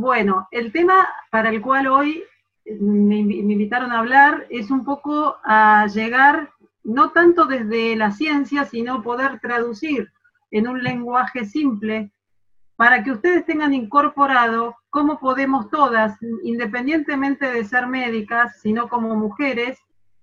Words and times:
Bueno, 0.00 0.48
el 0.50 0.72
tema 0.72 1.10
para 1.30 1.50
el 1.50 1.60
cual 1.60 1.86
hoy 1.86 2.24
me, 2.64 3.18
invitaron 3.18 3.92
a 3.92 3.98
hablar 3.98 4.46
es 4.48 4.70
un 4.70 4.82
poco 4.82 5.36
a 5.44 5.86
llegar, 5.88 6.48
no 6.82 7.10
tanto 7.10 7.44
desde 7.44 7.94
la 7.96 8.10
ciencia, 8.10 8.64
sino 8.64 9.02
poder 9.02 9.40
traducir 9.40 10.10
en 10.52 10.68
un 10.68 10.82
lenguaje 10.82 11.44
simple 11.44 12.10
para 12.76 13.04
que 13.04 13.12
ustedes 13.12 13.44
tengan 13.44 13.74
incorporado 13.74 14.74
cómo 14.88 15.20
podemos 15.20 15.68
todas, 15.68 16.16
independientemente 16.44 17.52
de 17.52 17.62
ser 17.66 17.86
médicas, 17.86 18.58
sino 18.62 18.88
como 18.88 19.14
mujeres, 19.16 19.78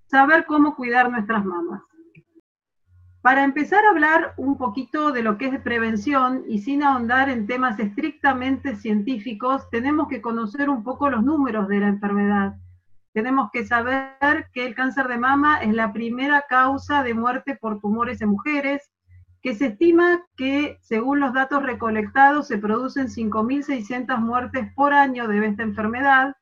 saber 0.08 0.48
cómo 0.48 0.76
cuidar 0.76 1.12
nuestras 1.12 1.46
mamas. 1.46 1.84
Para 3.22 3.44
empezar 3.44 3.84
a 3.84 3.90
hablar 3.90 4.34
un 4.38 4.58
poquito 4.58 5.12
de 5.12 5.24
lo 5.24 5.38
que 5.38 5.48
es 5.48 5.60
prevención 5.62 6.44
y 6.48 6.60
sin 6.60 6.84
ahondar 6.84 7.30
en 7.30 7.48
temas 7.48 7.80
estrictamente 7.80 8.76
científicos, 8.76 9.70
tenemos 9.70 10.08
que 10.08 10.22
conocer 10.22 10.70
un 10.70 10.84
poco 10.84 11.10
los 11.10 11.24
números 11.24 11.68
de 11.68 11.80
la 11.80 11.88
enfermedad. 11.88 12.56
Tenemos 13.14 13.50
que 13.52 13.66
saber 13.66 14.48
que 14.54 14.66
el 14.66 14.76
cáncer 14.76 15.08
de 15.08 15.18
mama 15.18 15.58
es 15.62 15.74
la 15.74 15.92
primera 15.92 16.46
causa 16.48 17.02
de 17.02 17.16
muerte 17.16 17.58
por 17.60 17.80
tumores 17.80 18.22
en 18.22 18.30
mujeres, 18.30 18.92
que 19.42 19.56
se 19.56 19.68
estima 19.68 20.24
que, 20.36 20.78
según 20.82 21.20
los 21.20 21.34
datos 21.34 21.64
recolectados, 21.64 22.48
se 22.48 22.60
producen 22.60 23.08
5.600 23.08 24.20
muertes 24.20 24.72
por 24.76 24.94
año 24.94 25.28
de 25.28 25.46
esta 25.48 25.64
enfermedad, 25.64 26.36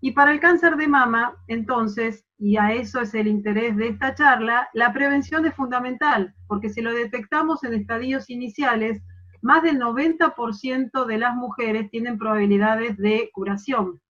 y 0.00 0.12
para 0.12 0.32
el 0.32 0.40
cáncer 0.40 0.76
de 0.76 0.86
mama, 0.86 1.36
entonces, 1.48 2.24
y 2.38 2.56
a 2.56 2.72
eso 2.72 3.00
es 3.00 3.14
el 3.14 3.26
interés 3.26 3.76
de 3.76 3.88
esta 3.88 4.14
charla, 4.14 4.68
la 4.72 4.92
prevención 4.92 5.44
es 5.44 5.54
fundamental, 5.54 6.34
porque 6.46 6.68
si 6.68 6.80
lo 6.80 6.92
detectamos 6.92 7.64
en 7.64 7.74
estadios 7.74 8.30
iniciales, 8.30 9.02
más 9.42 9.62
del 9.62 9.80
90% 9.80 11.04
de 11.04 11.18
las 11.18 11.34
mujeres 11.34 11.90
tienen 11.90 12.18
probabilidades 12.18 12.96
de 12.96 13.30
curación. 13.32 14.00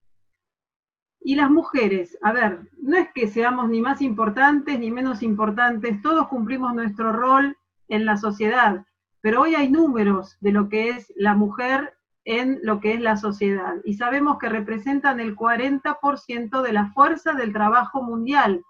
Y 1.20 1.36
las 1.36 1.50
mujeres, 1.50 2.18
a 2.22 2.32
ver, 2.32 2.70
no 2.80 2.96
es 2.96 3.08
que 3.14 3.28
seamos 3.28 3.68
ni 3.68 3.80
más 3.80 4.02
importantes 4.02 4.78
ni 4.78 4.90
menos 4.90 5.22
importantes, 5.22 6.00
todos 6.02 6.28
cumplimos 6.28 6.74
nuestro 6.74 7.12
rol 7.12 7.56
en 7.88 8.04
la 8.04 8.16
sociedad, 8.18 8.84
pero 9.20 9.42
hoy 9.42 9.54
hay 9.54 9.70
números 9.70 10.36
de 10.40 10.52
lo 10.52 10.68
que 10.68 10.90
es 10.90 11.12
la 11.16 11.34
mujer 11.34 11.97
en 12.28 12.60
lo 12.62 12.78
que 12.78 12.92
es 12.92 13.00
la 13.00 13.16
sociedad. 13.16 13.76
Y 13.84 13.94
sabemos 13.94 14.36
que 14.38 14.50
representan 14.50 15.18
el 15.18 15.34
40% 15.34 16.60
de 16.60 16.72
la 16.74 16.92
fuerza 16.92 17.32
del 17.32 17.54
trabajo 17.54 18.02
mundial 18.02 18.62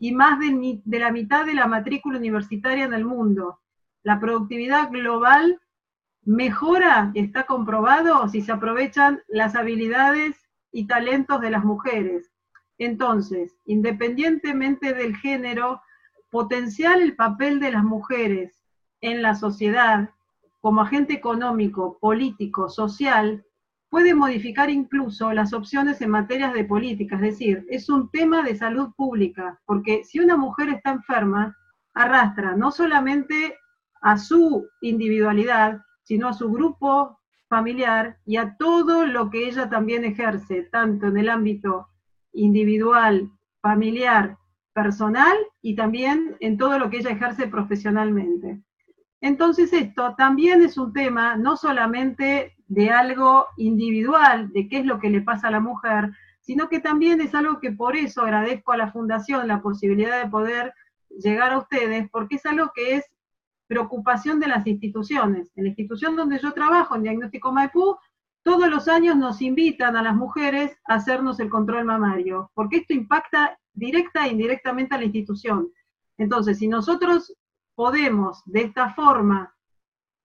y 0.00 0.10
más 0.10 0.40
de, 0.40 0.98
la 0.98 1.12
mitad 1.12 1.46
de 1.46 1.54
la 1.54 1.68
matrícula 1.68 2.18
universitaria 2.18 2.84
en 2.84 2.92
el 2.92 3.04
mundo. 3.04 3.60
La 4.02 4.18
productividad 4.18 4.90
global 4.90 5.60
mejora, 6.24 7.12
está 7.14 7.44
comprobado, 7.44 8.26
si 8.28 8.42
se 8.42 8.50
aprovechan 8.50 9.22
las 9.28 9.54
habilidades 9.54 10.36
y 10.72 10.88
talentos 10.88 11.40
de 11.40 11.50
las 11.50 11.64
mujeres. 11.64 12.32
Entonces, 12.78 13.54
independientemente 13.64 14.92
del 14.92 15.14
género, 15.14 15.80
potenciar 16.30 17.00
el 17.00 17.14
papel 17.14 17.60
de 17.60 17.70
las 17.70 17.84
mujeres 17.84 18.60
en 19.00 19.22
la 19.22 19.36
sociedad 19.36 20.10
como 20.64 20.80
agente 20.80 21.12
económico, 21.12 21.98
político, 22.00 22.70
social, 22.70 23.44
puede 23.90 24.14
modificar 24.14 24.70
incluso 24.70 25.30
las 25.34 25.52
opciones 25.52 26.00
en 26.00 26.08
materias 26.08 26.54
de 26.54 26.64
política, 26.64 27.16
es 27.16 27.20
decir, 27.20 27.66
es 27.68 27.90
un 27.90 28.10
tema 28.10 28.42
de 28.42 28.56
salud 28.56 28.94
pública, 28.96 29.60
porque 29.66 30.04
si 30.04 30.20
una 30.20 30.38
mujer 30.38 30.70
está 30.70 30.92
enferma, 30.92 31.54
arrastra 31.92 32.56
no 32.56 32.70
solamente 32.72 33.58
a 34.00 34.16
su 34.16 34.66
individualidad, 34.80 35.82
sino 36.02 36.28
a 36.28 36.32
su 36.32 36.50
grupo 36.50 37.20
familiar 37.50 38.16
y 38.24 38.38
a 38.38 38.56
todo 38.56 39.04
lo 39.04 39.28
que 39.28 39.46
ella 39.46 39.68
también 39.68 40.02
ejerce, 40.06 40.62
tanto 40.72 41.08
en 41.08 41.18
el 41.18 41.28
ámbito 41.28 41.88
individual, 42.32 43.30
familiar, 43.60 44.38
personal 44.72 45.36
y 45.60 45.76
también 45.76 46.38
en 46.40 46.56
todo 46.56 46.78
lo 46.78 46.88
que 46.88 47.00
ella 47.00 47.10
ejerce 47.10 47.48
profesionalmente. 47.48 48.62
Entonces 49.24 49.72
esto 49.72 50.14
también 50.18 50.60
es 50.60 50.76
un 50.76 50.92
tema 50.92 51.34
no 51.34 51.56
solamente 51.56 52.54
de 52.68 52.90
algo 52.90 53.46
individual, 53.56 54.52
de 54.52 54.68
qué 54.68 54.80
es 54.80 54.84
lo 54.84 54.98
que 54.98 55.08
le 55.08 55.22
pasa 55.22 55.48
a 55.48 55.50
la 55.50 55.60
mujer, 55.60 56.10
sino 56.40 56.68
que 56.68 56.78
también 56.78 57.22
es 57.22 57.34
algo 57.34 57.58
que 57.58 57.72
por 57.72 57.96
eso 57.96 58.20
agradezco 58.20 58.72
a 58.72 58.76
la 58.76 58.92
Fundación 58.92 59.48
la 59.48 59.62
posibilidad 59.62 60.22
de 60.22 60.28
poder 60.28 60.74
llegar 61.08 61.52
a 61.52 61.58
ustedes, 61.58 62.06
porque 62.10 62.36
es 62.36 62.44
algo 62.44 62.70
que 62.74 62.96
es 62.96 63.06
preocupación 63.66 64.40
de 64.40 64.48
las 64.48 64.66
instituciones. 64.66 65.50
En 65.56 65.64
la 65.64 65.70
institución 65.70 66.16
donde 66.16 66.38
yo 66.38 66.52
trabajo, 66.52 66.94
en 66.94 67.04
Diagnóstico 67.04 67.50
Maipú, 67.50 67.96
todos 68.42 68.68
los 68.68 68.88
años 68.88 69.16
nos 69.16 69.40
invitan 69.40 69.96
a 69.96 70.02
las 70.02 70.14
mujeres 70.14 70.76
a 70.84 70.96
hacernos 70.96 71.40
el 71.40 71.48
control 71.48 71.86
mamario, 71.86 72.50
porque 72.52 72.76
esto 72.76 72.92
impacta 72.92 73.58
directa 73.72 74.26
e 74.26 74.32
indirectamente 74.32 74.94
a 74.94 74.98
la 74.98 75.04
institución. 75.04 75.70
Entonces, 76.18 76.58
si 76.58 76.68
nosotros 76.68 77.34
podemos 77.74 78.42
de 78.46 78.62
esta 78.62 78.94
forma 78.94 79.54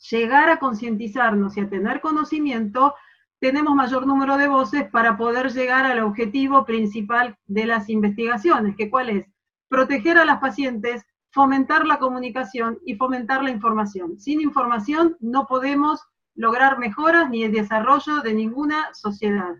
llegar 0.09 0.49
a 0.49 0.59
concientizarnos 0.59 1.57
y 1.57 1.61
a 1.61 1.69
tener 1.69 2.01
conocimiento, 2.01 2.95
tenemos 3.39 3.75
mayor 3.75 4.05
número 4.05 4.37
de 4.37 4.47
voces 4.47 4.89
para 4.89 5.17
poder 5.17 5.51
llegar 5.51 5.85
al 5.85 5.99
objetivo 5.99 6.65
principal 6.65 7.37
de 7.47 7.65
las 7.65 7.89
investigaciones, 7.89 8.75
que 8.75 8.89
cuál 8.89 9.09
es 9.09 9.25
proteger 9.67 10.17
a 10.17 10.25
las 10.25 10.39
pacientes, 10.39 11.05
fomentar 11.31 11.85
la 11.85 11.99
comunicación 11.99 12.79
y 12.85 12.95
fomentar 12.95 13.43
la 13.43 13.51
información. 13.51 14.19
Sin 14.19 14.41
información 14.41 15.15
no 15.19 15.45
podemos 15.47 16.01
lograr 16.35 16.79
mejoras 16.79 17.29
ni 17.29 17.43
el 17.43 17.51
desarrollo 17.51 18.21
de 18.21 18.33
ninguna 18.33 18.93
sociedad. 18.93 19.55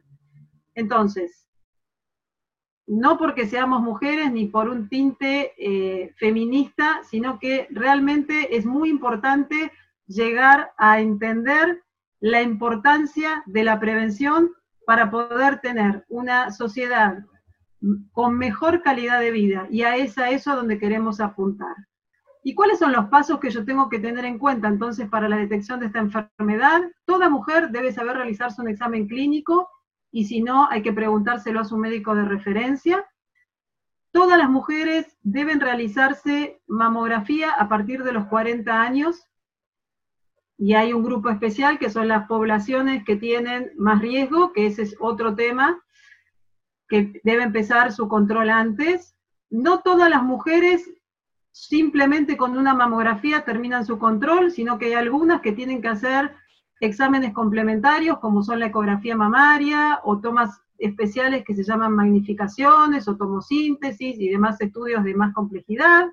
Entonces, 0.76 1.49
no 2.90 3.20
porque 3.20 3.48
seamos 3.48 3.84
mujeres 3.84 4.32
ni 4.32 4.48
por 4.48 4.68
un 4.68 4.90
tinte 4.90 5.54
eh, 5.58 6.12
feminista, 6.18 7.02
sino 7.04 7.38
que 7.38 7.68
realmente 7.70 8.58
es 8.58 8.66
muy 8.66 8.90
importante 8.90 9.72
llegar 10.08 10.72
a 10.76 11.00
entender 11.00 11.84
la 12.20 12.42
importancia 12.42 13.44
de 13.46 13.64
la 13.64 13.80
prevención 13.80 14.52
para 14.88 15.12
poder 15.12 15.62
tener 15.62 16.04
una 16.10 16.52
sociedad 16.52 17.20
con 18.12 18.36
mejor 18.36 18.82
calidad 18.82 19.20
de 19.20 19.32
vida 19.32 19.68
y 19.70 19.84
a 19.84 19.96
esa 19.96 20.32
eso 20.32 20.56
donde 20.56 20.80
queremos 20.80 21.22
apuntar. 21.22 21.76
¿Y 22.44 22.56
cuáles 22.56 22.80
son 22.80 22.92
los 22.92 23.06
pasos 23.10 23.40
que 23.40 23.52
yo 23.52 23.64
tengo 23.66 23.88
que 23.88 24.00
tener 24.00 24.26
en 24.26 24.40
cuenta 24.40 24.68
entonces 24.68 25.08
para 25.08 25.30
la 25.30 25.38
detección 25.38 25.80
de 25.80 25.86
esta 25.86 26.00
enfermedad? 26.00 26.82
Toda 27.06 27.30
mujer 27.30 27.70
debe 27.70 27.92
saber 27.92 28.16
realizarse 28.16 28.64
un 28.64 28.70
examen 28.70 29.08
clínico 29.08 29.70
y 30.12 30.26
si 30.26 30.42
no, 30.42 30.70
hay 30.70 30.82
que 30.82 30.94
preguntárselo 30.94 31.60
a 31.60 31.66
su 31.66 31.78
médico 31.78 32.16
de 32.16 32.26
referencia. 32.26 33.06
Todas 34.12 34.38
las 34.38 34.50
mujeres 34.50 35.18
deben 35.22 35.60
realizarse 35.60 36.62
mamografía 36.68 37.52
a 37.52 37.70
partir 37.70 38.04
de 38.04 38.14
los 38.14 38.26
40 38.26 38.82
años 38.82 39.30
y 40.58 40.74
hay 40.74 40.92
un 40.92 41.04
grupo 41.04 41.30
especial 41.30 41.80
que 41.80 41.90
son 41.90 42.08
las 42.08 42.28
poblaciones 42.28 43.06
que 43.06 43.16
tienen 43.16 43.72
más 43.78 44.02
riesgo, 44.02 44.52
que 44.52 44.66
ese 44.66 44.82
es 44.82 44.96
otro 45.00 45.36
tema, 45.36 45.82
que 46.90 47.22
debe 47.24 47.44
empezar 47.44 47.94
su 47.94 48.10
control 48.10 48.50
antes. 48.50 49.16
No 49.50 49.80
todas 49.80 50.10
las 50.10 50.22
mujeres 50.22 50.92
simplemente 51.52 52.36
con 52.36 52.58
una 52.58 52.74
mamografía 52.74 53.46
terminan 53.46 53.86
su 53.86 54.00
control, 54.00 54.52
sino 54.52 54.78
que 54.78 54.88
hay 54.88 54.94
algunas 54.94 55.40
que 55.42 55.54
tienen 55.54 55.82
que 55.82 55.88
hacer 55.88 56.36
exámenes 56.80 57.34
complementarios 57.34 58.20
como 58.20 58.42
son 58.42 58.60
la 58.60 58.68
ecografía 58.68 59.16
mamaria 59.16 60.00
o 60.04 60.20
tomas 60.20 60.62
especiales 60.78 61.44
que 61.44 61.56
se 61.56 61.64
llaman 61.64 61.94
magnificaciones 61.94 63.08
o 63.08 63.18
tomosíntesis 63.18 64.20
y 64.20 64.30
demás 64.30 64.60
estudios 64.62 65.04
de 65.04 65.14
más 65.14 65.34
complejidad. 65.34 66.08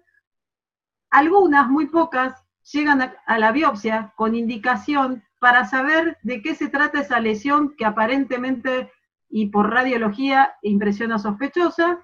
Algunas, 1.10 1.68
muy 1.68 1.86
pocas, 1.86 2.44
llegan 2.72 3.00
a, 3.26 3.38
la 3.38 3.52
biopsia 3.52 4.12
con 4.16 4.34
indicación 4.34 5.22
para 5.38 5.66
saber 5.66 6.18
de 6.22 6.42
qué 6.42 6.54
se 6.54 6.68
trata 6.68 7.00
esa 7.00 7.20
lesión 7.20 7.76
que 7.76 7.84
aparentemente 7.84 8.90
y 9.28 9.46
por 9.46 9.70
radiología 9.70 10.54
impresiona 10.62 11.18
sospechosa, 11.18 12.00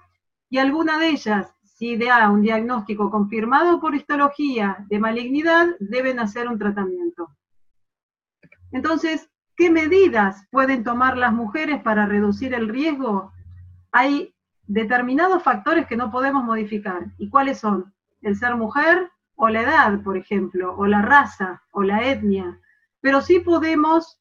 y 0.49 0.59
alguna 0.59 0.99
de 0.99 1.09
ellas, 1.09 1.55
si 1.63 1.97
da 1.97 2.29
un 2.29 2.41
diagnóstico 2.41 3.09
confirmado 3.09 3.79
por 3.79 3.95
histología 3.95 4.85
de 4.87 4.99
malignidad, 4.99 5.67
deben 5.79 6.19
hacer 6.19 6.47
un 6.47 6.59
tratamiento. 6.59 7.29
Entonces, 8.73 9.29
¿qué 9.55 9.69
medidas 9.69 10.47
pueden 10.51 10.83
tomar 10.83 11.15
las 11.15 11.31
mujeres 11.31 11.81
para 11.83 12.07
reducir 12.07 12.53
el 12.55 12.67
riesgo? 12.67 13.31
Hay 13.91 14.35
determinados 14.65 15.43
factores 15.43 15.85
que 15.85 15.95
no 15.95 16.11
podemos 16.11 16.43
modificar. 16.43 17.05
¿Y 17.19 17.29
cuáles 17.29 17.59
son? 17.59 17.93
El 18.21 18.35
ser 18.35 18.55
mujer 18.55 19.11
o 19.35 19.47
la 19.47 19.61
edad, 19.61 20.01
por 20.01 20.17
ejemplo, 20.17 20.75
o 20.75 20.87
la 20.87 21.03
raza 21.03 21.61
o 21.71 21.83
la 21.83 22.03
etnia. 22.09 22.59
Pero 22.99 23.21
sí 23.21 23.39
podemos 23.39 24.19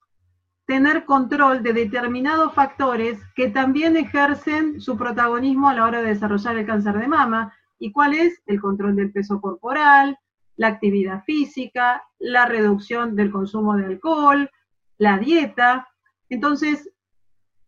tener 0.66 1.06
control 1.06 1.62
de 1.62 1.72
determinados 1.72 2.52
factores 2.54 3.19
que 3.34 3.49
también 3.49 3.96
ejercen 3.96 4.82
su 4.82 4.99
protagonismo 4.99 5.70
a 5.70 5.75
la 5.75 5.87
hora 5.87 6.02
de 6.02 6.08
desarrollar 6.08 6.58
el 6.58 6.66
cáncer 6.66 6.99
de 6.99 7.08
mama. 7.08 7.54
¿Y 7.78 7.90
cuál 7.90 8.12
es? 8.12 8.43
El 8.44 8.60
control 8.60 8.96
del 8.96 9.12
peso 9.12 9.40
corporal, 9.40 10.19
la 10.56 10.69
actividad 10.69 11.25
física, 11.25 12.02
la 12.19 12.46
reducción 12.46 13.16
del 13.16 13.31
consumo 13.31 13.76
de 13.76 13.87
alcohol, 13.87 14.50
la 14.99 15.19
dieta. 15.19 15.88
Entonces, 16.28 16.90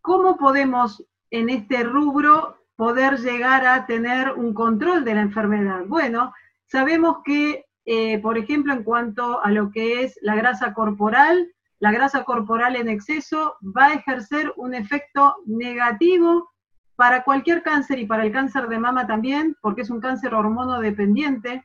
¿cómo 0.01 0.37
podemos 0.37 1.03
en 1.31 1.49
este 1.49 1.83
rubro 1.83 2.57
poder 2.75 3.17
llegar 3.19 3.65
a 3.65 3.85
tener 3.85 4.31
un 4.33 4.53
control 4.53 5.03
de 5.03 5.15
la 5.15 5.21
enfermedad? 5.21 5.85
Bueno, 5.87 6.33
sabemos 6.67 7.17
que, 7.23 7.65
eh, 7.85 8.19
por 8.19 8.37
ejemplo, 8.37 8.73
en 8.73 8.83
cuanto 8.83 9.43
a 9.43 9.51
lo 9.51 9.71
que 9.71 10.03
es 10.03 10.17
la 10.21 10.35
grasa 10.35 10.73
corporal, 10.73 11.51
la 11.79 11.91
grasa 11.91 12.23
corporal 12.23 12.75
en 12.75 12.89
exceso 12.89 13.55
va 13.61 13.87
a 13.87 13.93
ejercer 13.93 14.53
un 14.55 14.73
efecto 14.73 15.35
negativo 15.45 16.49
para 16.95 17.23
cualquier 17.23 17.61
cáncer 17.61 17.99
y 17.99 18.05
para 18.05 18.25
el 18.25 18.31
cáncer 18.31 18.67
de 18.67 18.79
mama 18.79 19.05
también, 19.05 19.55
porque 19.61 19.81
es 19.81 19.89
un 19.89 19.99
cáncer 19.99 20.33
hormonodependiente, 20.33 21.63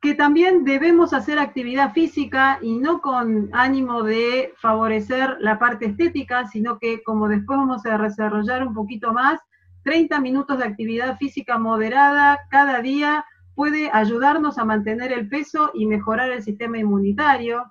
que 0.00 0.14
también 0.14 0.64
debemos 0.64 1.12
hacer 1.12 1.38
actividad 1.38 1.92
física 1.92 2.58
y 2.62 2.78
no 2.78 3.00
con 3.00 3.48
ánimo 3.52 4.02
de 4.02 4.52
favorecer 4.58 5.36
la 5.40 5.58
parte 5.58 5.86
estética, 5.86 6.46
sino 6.46 6.78
que 6.78 7.02
como 7.02 7.28
después 7.28 7.58
vamos 7.58 7.84
a 7.86 7.98
desarrollar 7.98 8.66
un 8.66 8.74
poquito 8.74 9.12
más, 9.12 9.40
30 9.84 10.20
minutos 10.20 10.58
de 10.58 10.64
actividad 10.64 11.16
física 11.16 11.58
moderada 11.58 12.40
cada 12.50 12.80
día 12.80 13.24
puede 13.54 13.90
ayudarnos 13.92 14.58
a 14.58 14.64
mantener 14.64 15.12
el 15.12 15.28
peso 15.28 15.70
y 15.74 15.86
mejorar 15.86 16.30
el 16.30 16.42
sistema 16.42 16.78
inmunitario. 16.78 17.64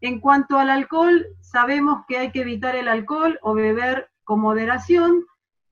En 0.00 0.20
cuanto 0.20 0.58
al 0.58 0.70
alcohol, 0.70 1.26
sabemos 1.40 2.04
que 2.08 2.16
hay 2.16 2.30
que 2.30 2.40
evitar 2.42 2.76
el 2.76 2.88
alcohol 2.88 3.38
o 3.42 3.54
beber 3.54 4.08
con 4.24 4.40
moderación 4.40 5.24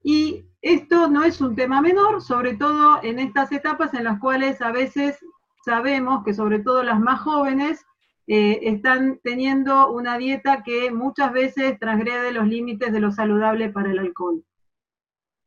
y 0.02 0.46
esto 0.60 1.08
no 1.08 1.24
es 1.24 1.40
un 1.40 1.54
tema 1.54 1.80
menor, 1.80 2.20
sobre 2.20 2.54
todo 2.54 3.00
en 3.02 3.18
estas 3.18 3.50
etapas 3.52 3.94
en 3.94 4.04
las 4.04 4.18
cuales 4.18 4.60
a 4.60 4.72
veces 4.72 5.18
sabemos 5.66 6.22
que 6.24 6.32
sobre 6.32 6.60
todo 6.60 6.84
las 6.84 7.00
más 7.00 7.20
jóvenes 7.20 7.84
eh, 8.28 8.60
están 8.62 9.18
teniendo 9.24 9.90
una 9.90 10.16
dieta 10.16 10.62
que 10.62 10.92
muchas 10.92 11.32
veces 11.32 11.76
transgrede 11.80 12.30
los 12.30 12.46
límites 12.46 12.92
de 12.92 13.00
lo 13.00 13.10
saludable 13.10 13.68
para 13.70 13.90
el 13.90 13.98
alcohol. 13.98 14.44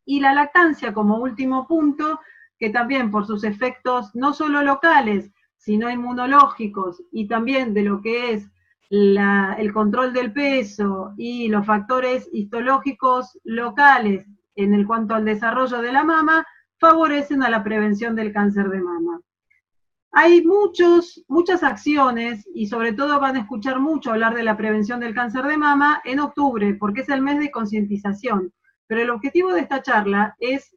Y 0.05 0.19
la 0.19 0.33
lactancia 0.33 0.93
como 0.93 1.19
último 1.19 1.67
punto, 1.67 2.19
que 2.57 2.69
también 2.69 3.11
por 3.11 3.25
sus 3.27 3.45
efectos 3.45 4.13
no 4.13 4.33
solo 4.33 4.61
locales, 4.61 5.31
sino 5.55 5.89
inmunológicos 5.89 7.01
y 7.13 7.29
también 7.29 7.73
de 7.73 7.83
lo 7.83 8.01
que 8.01 8.33
es 8.33 8.49
el 8.89 9.71
control 9.71 10.11
del 10.11 10.33
peso 10.33 11.13
y 11.15 11.47
los 11.47 11.65
factores 11.65 12.27
histológicos 12.33 13.39
locales 13.45 14.25
en 14.55 14.73
el 14.73 14.85
cuanto 14.85 15.15
al 15.15 15.23
desarrollo 15.23 15.81
de 15.81 15.93
la 15.93 16.03
mama, 16.03 16.45
favorecen 16.77 17.41
a 17.43 17.49
la 17.49 17.63
prevención 17.63 18.15
del 18.15 18.33
cáncer 18.33 18.69
de 18.69 18.81
mama. 18.81 19.21
Hay 20.11 20.43
muchos, 20.43 21.23
muchas 21.27 21.63
acciones 21.63 22.47
y 22.53 22.67
sobre 22.67 22.93
todo 22.93 23.19
van 23.19 23.35
a 23.35 23.41
escuchar 23.41 23.79
mucho 23.79 24.11
hablar 24.11 24.35
de 24.35 24.43
la 24.43 24.57
prevención 24.57 24.99
del 24.99 25.13
cáncer 25.13 25.45
de 25.45 25.57
mama 25.57 26.01
en 26.03 26.19
octubre, 26.19 26.73
porque 26.73 27.01
es 27.01 27.09
el 27.09 27.21
mes 27.21 27.39
de 27.39 27.51
concientización. 27.51 28.51
Pero 28.87 29.01
el 29.01 29.11
objetivo 29.11 29.53
de 29.53 29.61
esta 29.61 29.83
charla 29.83 30.35
es 30.39 30.75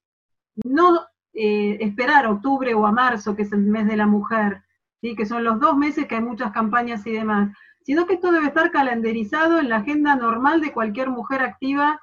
no 0.64 1.00
eh, 1.32 1.79
esperar 1.81 2.26
octubre 2.26 2.75
o 2.75 2.87
a 2.87 2.93
marzo, 2.93 3.34
que 3.34 3.43
es 3.43 3.52
el 3.52 3.61
mes 3.61 3.87
de 3.87 3.96
la 3.96 4.06
mujer, 4.06 4.62
¿sí? 5.00 5.17
que 5.17 5.25
son 5.25 5.44
los 5.44 5.58
dos 5.61 5.76
meses 5.78 6.06
que 6.06 6.17
hay 6.17 6.20
muchas 6.23 6.52
campañas 6.52 7.06
y 7.06 7.12
demás, 7.12 7.56
sino 7.85 8.06
que 8.06 8.14
esto 8.14 8.31
debe 8.31 8.49
estar 8.49 8.70
calendarizado 8.70 9.58
en 9.58 9.70
la 9.70 9.76
agenda 9.76 10.14
normal 10.14 10.61
de 10.61 10.73
cualquier 10.73 11.08
mujer 11.08 11.43
activa 11.43 12.00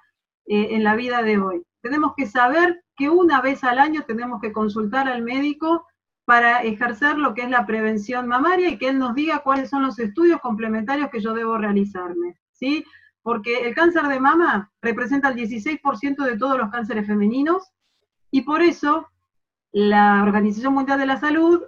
eh, 0.48 0.70
en 0.72 0.84
la 0.84 0.96
vida 0.96 1.22
de 1.22 1.38
hoy. 1.38 1.62
Tenemos 1.82 2.14
que 2.18 2.26
saber 2.26 2.84
que 2.96 3.10
una 3.10 3.40
vez 3.40 3.64
al 3.64 3.78
año 3.78 4.02
tenemos 4.08 4.42
que 4.42 4.52
consultar 4.52 5.08
al 5.08 5.22
médico 5.22 5.86
para 6.30 6.62
ejercer 6.62 7.18
lo 7.18 7.34
que 7.34 7.42
es 7.42 7.50
la 7.50 7.66
prevención 7.66 8.28
mamaria 8.28 8.70
y 8.70 8.78
que 8.78 8.90
él 8.90 9.00
nos 9.00 9.16
diga 9.16 9.40
cuáles 9.40 9.68
son 9.68 9.82
los 9.82 9.98
estudios 9.98 10.40
complementarios 10.42 11.10
que 11.10 11.22
yo 11.22 11.34
debo 11.34 11.58
realizarme, 11.58 12.38
¿sí? 12.52 12.86
Porque 13.24 13.68
el 13.68 13.74
cáncer 13.74 14.04
de 14.04 14.20
mama 14.20 14.72
representa 14.80 15.30
el 15.30 15.36
16% 15.36 16.24
de 16.24 16.38
todos 16.38 16.56
los 16.60 16.70
cánceres 16.70 17.08
femeninos 17.08 17.72
y 18.30 18.42
por 18.42 18.62
eso 18.62 19.08
la 19.72 20.22
Organización 20.22 20.76
Mundial 20.76 21.00
de 21.00 21.08
la 21.08 21.20
Salud 21.20 21.64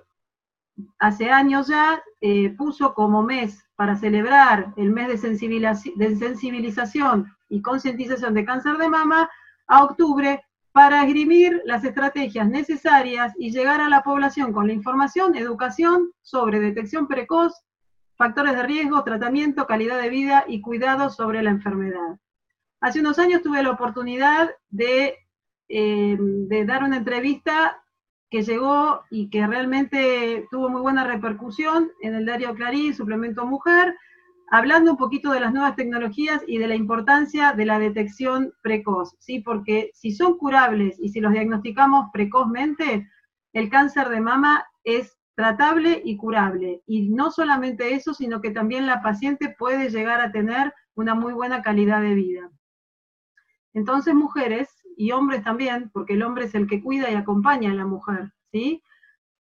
hace 0.99 1.31
años 1.31 1.65
ya 1.67 1.99
eh, 2.21 2.51
puso 2.51 2.93
como 2.93 3.23
mes 3.23 3.67
para 3.75 3.95
celebrar 3.95 4.75
el 4.77 4.91
mes 4.91 5.07
de, 5.07 5.17
sensibilización 6.15 7.35
y 7.49 7.63
concientización 7.63 8.35
de 8.35 8.45
cáncer 8.45 8.77
de 8.77 8.89
mama 8.89 9.27
a 9.65 9.83
octubre 9.85 10.45
para 10.71 11.03
esgrimir 11.03 11.61
las 11.65 11.83
estrategias 11.83 12.47
necesarias 12.47 13.33
y 13.37 13.51
llegar 13.51 13.81
a 13.81 13.89
la 13.89 14.03
población 14.03 14.53
con 14.53 14.67
la 14.67 14.73
información, 14.73 15.35
educación 15.35 16.11
sobre 16.21 16.59
detección 16.59 17.07
precoz, 17.07 17.53
factores 18.15 18.55
de 18.55 18.63
riesgo, 18.63 19.03
tratamiento, 19.03 19.67
calidad 19.67 20.01
de 20.01 20.09
vida 20.09 20.45
y 20.47 20.61
cuidado 20.61 21.09
sobre 21.09 21.43
la 21.43 21.49
enfermedad. 21.49 22.19
Hace 22.79 23.01
unos 23.01 23.19
años 23.19 23.41
tuve 23.41 23.61
la 23.63 23.71
oportunidad 23.71 24.49
de, 24.69 25.17
eh, 25.67 26.17
de 26.19 26.65
dar 26.65 26.83
una 26.83 26.97
entrevista 26.97 27.83
que 28.29 28.43
llegó 28.43 29.01
y 29.09 29.29
que 29.29 29.45
realmente 29.45 30.47
tuvo 30.49 30.69
muy 30.69 30.81
buena 30.81 31.03
repercusión 31.03 31.91
en 32.01 32.15
el 32.15 32.25
diario 32.25 32.55
Clarín, 32.55 32.95
Suplemento 32.95 33.45
Mujer, 33.45 33.93
hablando 34.51 34.91
un 34.91 34.97
poquito 34.97 35.31
de 35.31 35.39
las 35.39 35.53
nuevas 35.53 35.75
tecnologías 35.75 36.43
y 36.45 36.59
de 36.59 36.67
la 36.67 36.75
importancia 36.75 37.53
de 37.53 37.65
la 37.65 37.79
detección 37.79 38.53
precoz, 38.61 39.15
¿sí? 39.19 39.39
Porque 39.39 39.89
si 39.93 40.11
son 40.11 40.37
curables 40.37 40.97
y 40.99 41.09
si 41.09 41.19
los 41.19 41.31
diagnosticamos 41.31 42.07
precozmente, 42.13 43.09
el 43.53 43.69
cáncer 43.69 44.09
de 44.09 44.21
mama 44.21 44.65
es 44.83 45.17
tratable 45.35 46.01
y 46.05 46.17
curable. 46.17 46.83
Y 46.85 47.09
no 47.09 47.31
solamente 47.31 47.95
eso, 47.95 48.13
sino 48.13 48.41
que 48.41 48.51
también 48.51 48.85
la 48.85 49.01
paciente 49.01 49.55
puede 49.57 49.89
llegar 49.89 50.21
a 50.21 50.31
tener 50.31 50.73
una 50.93 51.15
muy 51.15 51.33
buena 51.33 51.63
calidad 51.63 52.01
de 52.01 52.13
vida. 52.13 52.51
Entonces, 53.73 54.13
mujeres, 54.13 54.67
y 54.97 55.11
hombres 55.11 55.43
también, 55.43 55.89
porque 55.93 56.13
el 56.13 56.23
hombre 56.23 56.45
es 56.45 56.55
el 56.55 56.67
que 56.67 56.81
cuida 56.81 57.09
y 57.09 57.15
acompaña 57.15 57.71
a 57.71 57.75
la 57.75 57.85
mujer, 57.85 58.31
¿sí? 58.51 58.83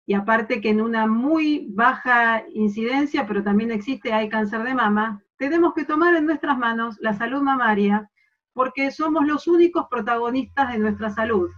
Y 0.06 0.14
aparte 0.14 0.62
que 0.62 0.70
en 0.70 0.82
una 0.82 1.08
muy 1.08 1.68
baja 1.72 2.44
incidencia, 2.54 3.26
pero 3.28 3.44
también 3.44 3.72
existe, 3.72 4.14
hay 4.14 4.30
cáncer 4.30 4.64
de 4.64 4.76
mama, 4.76 5.24
tenemos 5.38 5.74
que 5.74 5.84
tomar 5.84 6.16
en 6.16 6.26
nuestras 6.26 6.58
manos 6.58 6.98
la 7.00 7.14
salud 7.14 7.42
mamaria, 7.42 8.10
porque 8.54 8.92
somos 8.92 9.26
los 9.26 9.48
únicos 9.48 9.88
protagonistas 9.90 10.72
de 10.72 10.80
nuestra 10.80 11.10
salud. 11.10 11.50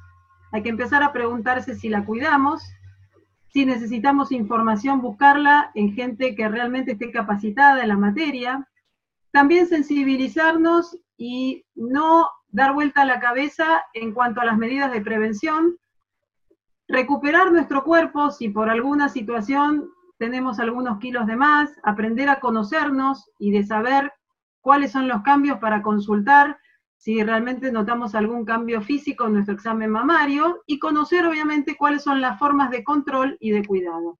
Hay 0.51 0.63
que 0.63 0.69
empezar 0.69 1.03
a 1.03 1.13
preguntarse 1.13 1.75
si 1.75 1.89
la 1.89 2.05
cuidamos, 2.05 2.63
si 3.49 3.65
necesitamos 3.65 4.31
información, 4.31 5.01
buscarla 5.01 5.71
en 5.75 5.93
gente 5.93 6.35
que 6.35 6.47
realmente 6.47 6.93
esté 6.93 7.11
capacitada 7.11 7.81
en 7.81 7.89
la 7.89 7.97
materia. 7.97 8.67
También 9.31 9.67
sensibilizarnos 9.67 10.97
y 11.17 11.65
no 11.75 12.29
dar 12.49 12.73
vuelta 12.73 13.01
a 13.01 13.05
la 13.05 13.19
cabeza 13.19 13.83
en 13.93 14.13
cuanto 14.13 14.41
a 14.41 14.45
las 14.45 14.57
medidas 14.57 14.91
de 14.91 15.01
prevención, 15.01 15.77
recuperar 16.87 17.51
nuestro 17.51 17.83
cuerpo 17.83 18.31
si 18.31 18.49
por 18.49 18.69
alguna 18.69 19.09
situación 19.09 19.89
tenemos 20.17 20.59
algunos 20.59 20.99
kilos 20.99 21.27
de 21.27 21.35
más, 21.35 21.71
aprender 21.83 22.29
a 22.29 22.39
conocernos 22.39 23.29
y 23.39 23.51
de 23.51 23.63
saber 23.63 24.11
cuáles 24.61 24.91
son 24.91 25.07
los 25.07 25.21
cambios 25.21 25.59
para 25.59 25.81
consultar 25.81 26.57
si 26.97 27.23
realmente 27.23 27.71
notamos 27.71 28.15
algún 28.15 28.43
cambio 28.43 28.81
físico 28.81 29.27
en 29.27 29.33
nuestro 29.33 29.53
examen 29.53 29.91
mamario 29.91 30.63
y 30.65 30.79
conocer 30.79 31.25
obviamente 31.25 31.77
cuáles 31.77 32.03
son 32.03 32.21
las 32.21 32.39
formas 32.39 32.71
de 32.71 32.83
control 32.83 33.37
y 33.39 33.51
de 33.51 33.63
cuidado. 33.63 34.17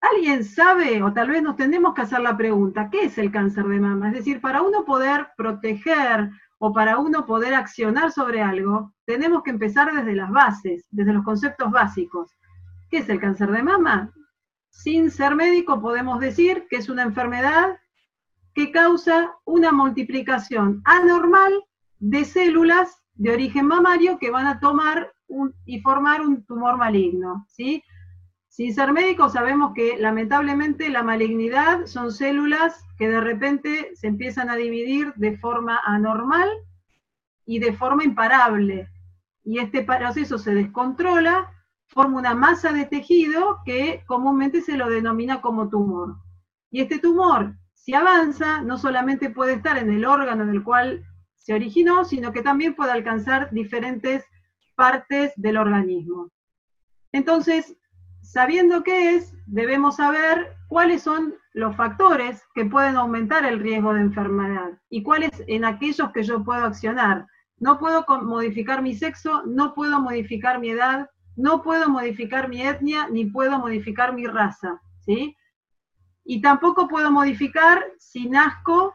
¿Alguien 0.00 0.44
sabe, 0.44 1.02
o 1.02 1.14
tal 1.14 1.30
vez 1.30 1.42
nos 1.42 1.56
tenemos 1.56 1.94
que 1.94 2.02
hacer 2.02 2.20
la 2.20 2.36
pregunta, 2.36 2.90
¿qué 2.90 3.04
es 3.04 3.16
el 3.16 3.32
cáncer 3.32 3.64
de 3.64 3.80
mama? 3.80 4.08
Es 4.08 4.14
decir, 4.14 4.42
para 4.42 4.60
uno 4.60 4.84
poder 4.84 5.28
proteger 5.34 6.30
o 6.58 6.72
para 6.72 6.98
uno 6.98 7.26
poder 7.26 7.54
accionar 7.54 8.12
sobre 8.12 8.40
algo, 8.42 8.92
tenemos 9.04 9.42
que 9.42 9.50
empezar 9.50 9.92
desde 9.92 10.14
las 10.14 10.30
bases, 10.30 10.86
desde 10.90 11.12
los 11.12 11.24
conceptos 11.24 11.70
básicos. 11.70 12.30
¿Qué 12.90 12.98
es 12.98 13.08
el 13.08 13.20
cáncer 13.20 13.50
de 13.50 13.62
mama? 13.62 14.12
Sin 14.70 15.10
ser 15.10 15.34
médico 15.34 15.80
podemos 15.80 16.20
decir 16.20 16.66
que 16.68 16.76
es 16.76 16.88
una 16.88 17.02
enfermedad 17.02 17.76
que 18.54 18.70
causa 18.70 19.32
una 19.44 19.72
multiplicación 19.72 20.80
anormal 20.84 21.52
de 21.98 22.24
células 22.24 23.02
de 23.14 23.32
origen 23.32 23.66
mamario 23.66 24.18
que 24.18 24.30
van 24.30 24.46
a 24.46 24.60
tomar 24.60 25.12
y 25.64 25.80
formar 25.80 26.20
un 26.20 26.44
tumor 26.44 26.76
maligno, 26.76 27.46
¿sí? 27.48 27.82
Sin 28.54 28.72
ser 28.72 28.92
médicos 28.92 29.32
sabemos 29.32 29.72
que 29.74 29.98
lamentablemente 29.98 30.88
la 30.88 31.02
malignidad 31.02 31.86
son 31.86 32.12
células 32.12 32.86
que 32.96 33.08
de 33.08 33.20
repente 33.20 33.90
se 33.96 34.06
empiezan 34.06 34.48
a 34.48 34.54
dividir 34.54 35.12
de 35.16 35.36
forma 35.38 35.80
anormal 35.84 36.48
y 37.44 37.58
de 37.58 37.72
forma 37.72 38.04
imparable. 38.04 38.88
Y 39.42 39.58
este 39.58 39.82
proceso 39.82 40.38
se 40.38 40.54
descontrola, 40.54 41.50
forma 41.88 42.20
una 42.20 42.36
masa 42.36 42.72
de 42.72 42.84
tejido 42.84 43.58
que 43.64 44.04
comúnmente 44.06 44.60
se 44.60 44.76
lo 44.76 44.88
denomina 44.88 45.40
como 45.40 45.68
tumor. 45.68 46.14
Y 46.70 46.80
este 46.80 47.00
tumor, 47.00 47.56
si 47.72 47.92
avanza, 47.92 48.62
no 48.62 48.78
solamente 48.78 49.30
puede 49.30 49.54
estar 49.54 49.78
en 49.78 49.90
el 49.90 50.04
órgano 50.04 50.44
en 50.44 50.50
el 50.50 50.62
cual 50.62 51.04
se 51.34 51.54
originó, 51.54 52.04
sino 52.04 52.30
que 52.30 52.42
también 52.42 52.76
puede 52.76 52.92
alcanzar 52.92 53.50
diferentes 53.50 54.24
partes 54.76 55.32
del 55.34 55.56
organismo. 55.56 56.30
Entonces, 57.10 57.76
Sabiendo 58.24 58.82
qué 58.82 59.16
es, 59.16 59.34
debemos 59.46 59.96
saber 59.96 60.56
cuáles 60.68 61.02
son 61.02 61.34
los 61.52 61.76
factores 61.76 62.42
que 62.54 62.64
pueden 62.64 62.96
aumentar 62.96 63.44
el 63.44 63.60
riesgo 63.60 63.92
de 63.92 64.00
enfermedad 64.00 64.70
y 64.88 65.02
cuáles 65.02 65.30
en 65.46 65.66
aquellos 65.66 66.10
que 66.10 66.22
yo 66.22 66.42
puedo 66.42 66.64
accionar. 66.64 67.26
No 67.58 67.78
puedo 67.78 68.04
modificar 68.22 68.82
mi 68.82 68.94
sexo, 68.94 69.42
no 69.44 69.74
puedo 69.74 70.00
modificar 70.00 70.58
mi 70.58 70.70
edad, 70.70 71.10
no 71.36 71.62
puedo 71.62 71.90
modificar 71.90 72.48
mi 72.48 72.62
etnia, 72.62 73.08
ni 73.10 73.26
puedo 73.26 73.58
modificar 73.58 74.14
mi 74.14 74.26
raza, 74.26 74.80
¿sí? 75.00 75.36
Y 76.24 76.40
tampoco 76.40 76.88
puedo 76.88 77.12
modificar 77.12 77.84
si 77.98 78.28
nazco, 78.28 78.94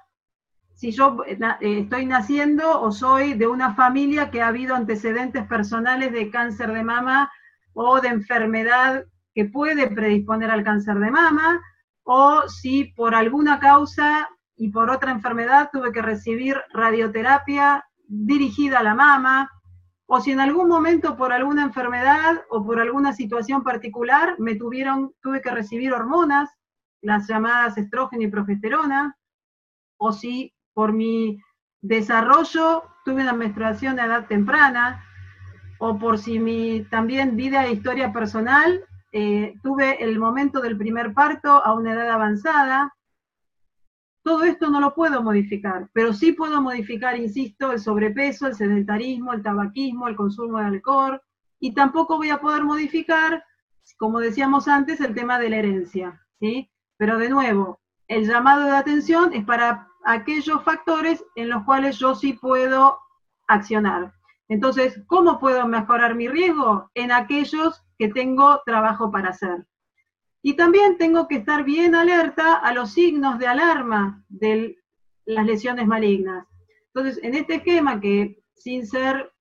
si 0.74 0.92
yo 0.92 1.24
eh, 1.28 1.38
eh, 1.62 1.80
estoy 1.82 2.08
naciendo 2.08 2.82
o 2.82 2.92
soy 2.92 3.36
de 3.36 3.46
una 3.46 3.76
familia 3.76 4.32
que 4.32 4.42
ha 4.42 4.48
habido 4.48 4.76
antecedentes 4.76 5.46
personales 5.46 6.12
de 6.12 6.32
cáncer 6.32 6.74
de 6.74 6.84
mama 6.84 7.32
o 7.74 8.02
de 8.02 8.08
enfermedad 8.08 9.06
que 9.34 9.46
puede 9.46 9.88
predisponer 9.88 10.52
al 10.52 10.64
cáncer 10.64 11.00
de 11.00 11.12
mama, 11.12 11.62
o 12.04 12.48
si 12.48 12.86
por 12.86 13.14
alguna 13.14 13.60
causa 13.60 14.30
y 14.56 14.70
por 14.70 14.90
otra 14.90 15.12
enfermedad 15.12 15.70
tuve 15.72 15.92
que 15.92 16.02
recibir 16.02 16.58
radioterapia 16.74 17.86
dirigida 18.08 18.80
a 18.80 18.84
la 18.84 18.96
mama, 18.96 19.50
o 20.08 20.20
si 20.20 20.32
en 20.32 20.40
algún 20.40 20.68
momento 20.68 21.16
por 21.16 21.32
alguna 21.32 21.64
enfermedad 21.64 22.42
o 22.50 22.66
por 22.66 22.80
alguna 22.80 23.14
situación 23.14 23.64
particular 23.64 24.36
me 24.40 24.56
tuvieron, 24.56 25.14
tuve 25.22 25.42
que 25.42 25.52
recibir 25.52 25.94
hormonas, 25.94 26.50
las 27.02 27.28
llamadas 27.28 27.78
estrógeno 27.78 28.24
y 28.24 28.28
progesterona, 28.28 29.16
o 29.98 30.12
si 30.12 30.54
por 30.74 30.94
mi 30.94 31.40
desarrollo 31.82 32.84
tuve 33.06 33.22
una 33.22 33.34
menstruación 33.34 34.00
a 34.00 34.06
edad 34.06 34.26
temprana, 34.26 35.06
o 35.78 35.98
por 35.98 36.18
si 36.18 36.40
mi 36.40 36.84
también 36.90 37.36
vida 37.36 37.66
e 37.66 37.74
historia 37.74 38.12
personal, 38.12 38.84
eh, 39.12 39.56
tuve 39.64 40.04
el 40.04 40.20
momento 40.20 40.62
del 40.62 40.78
primer 40.78 41.14
parto 41.14 41.64
a 41.66 41.74
una 41.74 41.94
edad 41.94 42.10
avanzada, 42.10 42.94
todo 44.24 44.44
esto 44.44 44.70
no 44.70 44.80
lo 44.80 44.94
puedo 44.94 45.24
modificar, 45.24 45.90
pero 45.94 46.14
sí 46.14 46.34
puedo 46.34 46.62
modificar, 46.62 47.18
insisto, 47.18 47.72
el 47.72 47.80
sobrepeso, 47.80 48.48
el 48.48 48.56
sedentarismo, 48.56 49.34
el 49.34 49.42
tabaquismo, 49.42 50.08
el 50.08 50.16
consumo 50.16 50.60
de 50.60 50.66
alcohol, 50.66 51.22
y 51.60 51.74
tampoco 51.74 52.18
voy 52.18 52.30
a 52.30 52.40
poder 52.40 52.64
modificar, 52.64 53.44
como 53.98 54.20
decíamos 54.20 54.68
antes, 54.68 55.02
el 55.02 55.16
tema 55.16 55.40
de 55.40 55.50
la 55.50 55.58
herencia, 55.58 56.22
¿sí? 56.40 56.70
Pero 56.98 57.18
de 57.18 57.30
nuevo, 57.30 57.80
el 58.08 58.28
llamado 58.28 58.66
de 58.66 58.76
atención 58.76 59.34
es 59.34 59.46
para 59.46 59.88
aquellos 60.06 60.64
factores 60.64 61.24
en 61.36 61.50
los 61.50 61.64
cuales 61.64 61.98
yo 61.98 62.16
sí 62.16 62.34
puedo 62.34 63.00
accionar. 63.48 64.14
Entonces, 64.48 65.02
¿cómo 65.08 65.40
puedo 65.40 65.68
mejorar 65.68 66.16
mi 66.16 66.28
riesgo? 66.28 66.90
En 66.94 67.12
aquellos 67.12 67.84
que 68.00 68.08
tengo 68.08 68.62
trabajo 68.66 69.12
para 69.12 69.30
hacer. 69.30 69.68
Y 70.42 70.54
también 70.54 70.98
tengo 70.98 71.28
que 71.28 71.36
estar 71.36 71.64
bien 71.66 71.94
alerta 71.94 72.56
a 72.56 72.74
los 72.74 72.94
signos 72.94 73.38
de 73.38 73.48
alarma 73.48 74.24
de 74.30 74.78
las 75.26 75.46
lesiones 75.46 75.86
malignas. 75.86 76.48
Entonces, 76.94 77.24
en 77.24 77.36
este 77.36 77.56
esquema 77.56 78.00
que 78.00 78.42
sin 78.56 78.88
ser 78.88 79.32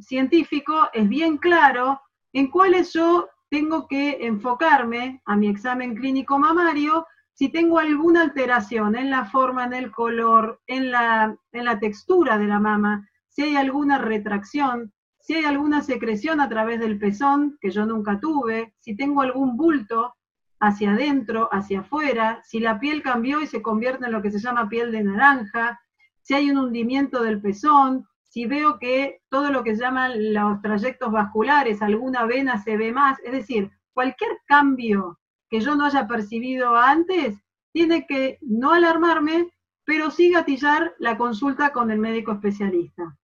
científico 0.00 0.88
es 0.92 1.08
bien 1.08 1.38
claro 1.38 2.00
en 2.32 2.50
cuáles 2.50 2.92
yo 2.92 3.28
tengo 3.50 3.88
que 3.88 4.26
enfocarme 4.26 5.22
a 5.24 5.36
mi 5.36 5.48
examen 5.48 5.94
clínico 5.94 6.38
mamario 6.38 7.06
si 7.32 7.48
tengo 7.48 7.78
alguna 7.78 8.22
alteración 8.22 8.96
en 8.96 9.10
la 9.10 9.24
forma, 9.24 9.64
en 9.64 9.74
el 9.74 9.90
color, 9.90 10.60
en 10.66 10.90
la, 10.90 11.36
en 11.52 11.64
la 11.64 11.80
textura 11.80 12.38
de 12.38 12.46
la 12.46 12.60
mama, 12.60 13.08
si 13.28 13.42
hay 13.42 13.56
alguna 13.56 13.98
retracción, 13.98 14.92
si 15.24 15.32
hay 15.32 15.46
alguna 15.46 15.80
secreción 15.80 16.38
a 16.42 16.50
través 16.50 16.78
del 16.80 16.98
pezón, 16.98 17.56
que 17.58 17.70
yo 17.70 17.86
nunca 17.86 18.20
tuve, 18.20 18.74
si 18.78 18.94
tengo 18.94 19.22
algún 19.22 19.56
bulto 19.56 20.14
hacia 20.60 20.92
adentro, 20.92 21.48
hacia 21.50 21.80
afuera, 21.80 22.42
si 22.44 22.60
la 22.60 22.78
piel 22.78 23.02
cambió 23.02 23.40
y 23.40 23.46
se 23.46 23.62
convierte 23.62 24.04
en 24.04 24.12
lo 24.12 24.20
que 24.20 24.30
se 24.30 24.38
llama 24.38 24.68
piel 24.68 24.92
de 24.92 25.02
naranja, 25.02 25.80
si 26.20 26.34
hay 26.34 26.50
un 26.50 26.58
hundimiento 26.58 27.22
del 27.22 27.40
pezón, 27.40 28.06
si 28.22 28.44
veo 28.44 28.78
que 28.78 29.22
todo 29.30 29.50
lo 29.50 29.64
que 29.64 29.76
llaman 29.76 30.34
los 30.34 30.60
trayectos 30.60 31.10
vasculares, 31.10 31.80
alguna 31.80 32.26
vena 32.26 32.62
se 32.62 32.76
ve 32.76 32.92
más, 32.92 33.18
es 33.24 33.32
decir, 33.32 33.70
cualquier 33.94 34.30
cambio 34.44 35.18
que 35.48 35.60
yo 35.60 35.74
no 35.74 35.86
haya 35.86 36.06
percibido 36.06 36.76
antes, 36.76 37.34
tiene 37.72 38.06
que 38.06 38.36
no 38.42 38.72
alarmarme, 38.72 39.48
pero 39.86 40.10
sí 40.10 40.30
gatillar 40.30 40.94
la 40.98 41.16
consulta 41.16 41.72
con 41.72 41.90
el 41.90 41.98
médico 41.98 42.32
especialista. 42.32 43.16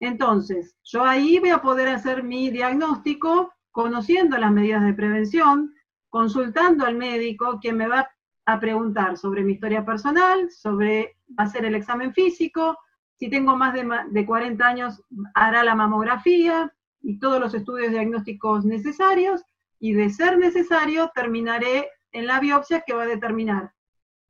Entonces, 0.00 0.76
yo 0.82 1.04
ahí 1.04 1.38
voy 1.38 1.50
a 1.50 1.62
poder 1.62 1.88
hacer 1.88 2.22
mi 2.22 2.50
diagnóstico 2.50 3.52
conociendo 3.70 4.38
las 4.38 4.52
medidas 4.52 4.84
de 4.84 4.94
prevención, 4.94 5.74
consultando 6.08 6.84
al 6.86 6.96
médico, 6.96 7.58
quien 7.60 7.76
me 7.76 7.88
va 7.88 8.08
a 8.46 8.60
preguntar 8.60 9.16
sobre 9.16 9.42
mi 9.42 9.54
historia 9.54 9.84
personal, 9.84 10.50
sobre 10.50 11.16
hacer 11.36 11.64
el 11.64 11.74
examen 11.74 12.12
físico, 12.12 12.78
si 13.18 13.30
tengo 13.30 13.56
más 13.56 13.72
de, 13.74 13.88
de 14.10 14.26
40 14.26 14.66
años, 14.66 15.02
hará 15.34 15.64
la 15.64 15.74
mamografía 15.74 16.72
y 17.00 17.18
todos 17.18 17.40
los 17.40 17.54
estudios 17.54 17.90
diagnósticos 17.90 18.64
necesarios, 18.64 19.42
y 19.78 19.92
de 19.92 20.08
ser 20.10 20.38
necesario, 20.38 21.10
terminaré 21.14 21.88
en 22.12 22.26
la 22.26 22.40
biopsia 22.40 22.82
que 22.86 22.94
va 22.94 23.02
a 23.02 23.06
determinar 23.06 23.74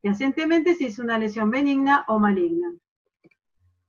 fehacientemente 0.05 0.75
si 0.75 0.85
es 0.85 0.99
una 0.99 1.19
lesión 1.19 1.51
benigna 1.51 2.05
o 2.09 2.19
maligna. 2.19 2.75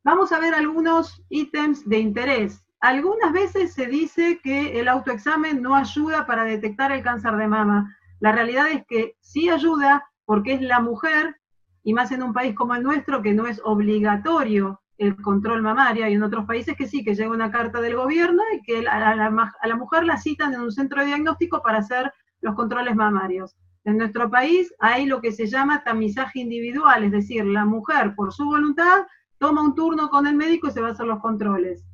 Vamos 0.06 0.32
a 0.32 0.40
ver 0.40 0.54
algunos 0.54 1.26
ítems 1.30 1.90
de 1.90 1.98
interés. 1.98 2.64
Algunas 2.80 3.34
veces 3.34 3.74
se 3.74 3.88
dice 3.88 4.40
que 4.44 4.80
el 4.80 4.88
autoexamen 4.88 5.64
no 5.64 5.76
ayuda 5.76 6.28
para 6.28 6.44
detectar 6.44 6.92
el 6.92 7.02
cáncer 7.02 7.36
de 7.38 7.48
mama. 7.48 7.98
La 8.20 8.32
realidad 8.32 8.68
es 8.70 8.86
que 8.88 9.16
sí 9.20 9.50
ayuda 9.50 10.08
porque 10.26 10.54
es 10.54 10.62
la 10.62 10.80
mujer, 10.80 11.36
y 11.82 11.96
más 11.96 12.12
en 12.12 12.22
un 12.22 12.34
país 12.34 12.54
como 12.54 12.76
el 12.76 12.84
nuestro, 12.84 13.24
que 13.24 13.34
no 13.34 13.48
es 13.48 13.60
obligatorio 13.64 14.80
el 15.00 15.20
control 15.24 15.64
mamario, 15.64 16.08
y 16.08 16.14
en 16.14 16.22
otros 16.22 16.46
países 16.46 16.78
que 16.78 16.86
sí, 16.86 17.04
que 17.04 17.16
llega 17.16 17.32
una 17.32 17.50
carta 17.50 17.82
del 17.82 17.96
gobierno 17.96 18.44
y 18.54 18.62
que 18.62 18.88
a 18.88 19.16
la, 19.16 19.76
mujer 19.76 20.04
la 20.06 20.18
citan 20.18 20.54
en 20.54 20.62
un 20.62 20.72
centro 20.72 21.02
de 21.02 21.08
diagnóstico 21.08 21.64
para 21.64 21.80
hacer 21.80 22.14
los 22.42 22.54
controles 22.54 22.96
mamarios. 22.96 23.56
En 23.84 23.98
nuestro 23.98 24.30
país 24.30 24.72
hay 24.78 25.08
lo 25.08 25.20
que 25.20 25.32
se 25.32 25.48
llama 25.48 25.84
tamizaje 25.84 26.42
individual, 26.42 27.06
es 27.06 27.12
decir, 27.12 27.44
la 27.44 27.66
mujer 27.66 28.14
por 28.16 28.32
su 28.32 28.46
voluntad 28.46 29.08
toma 29.38 29.62
un 29.62 29.76
turno 29.76 30.10
con 30.10 30.28
el 30.28 30.36
médico 30.36 30.68
y 30.68 30.72
se 30.72 30.82
va 30.82 30.90
a 30.90 30.92
hacer 30.92 31.06
los 31.06 31.22
controles. 31.22 31.86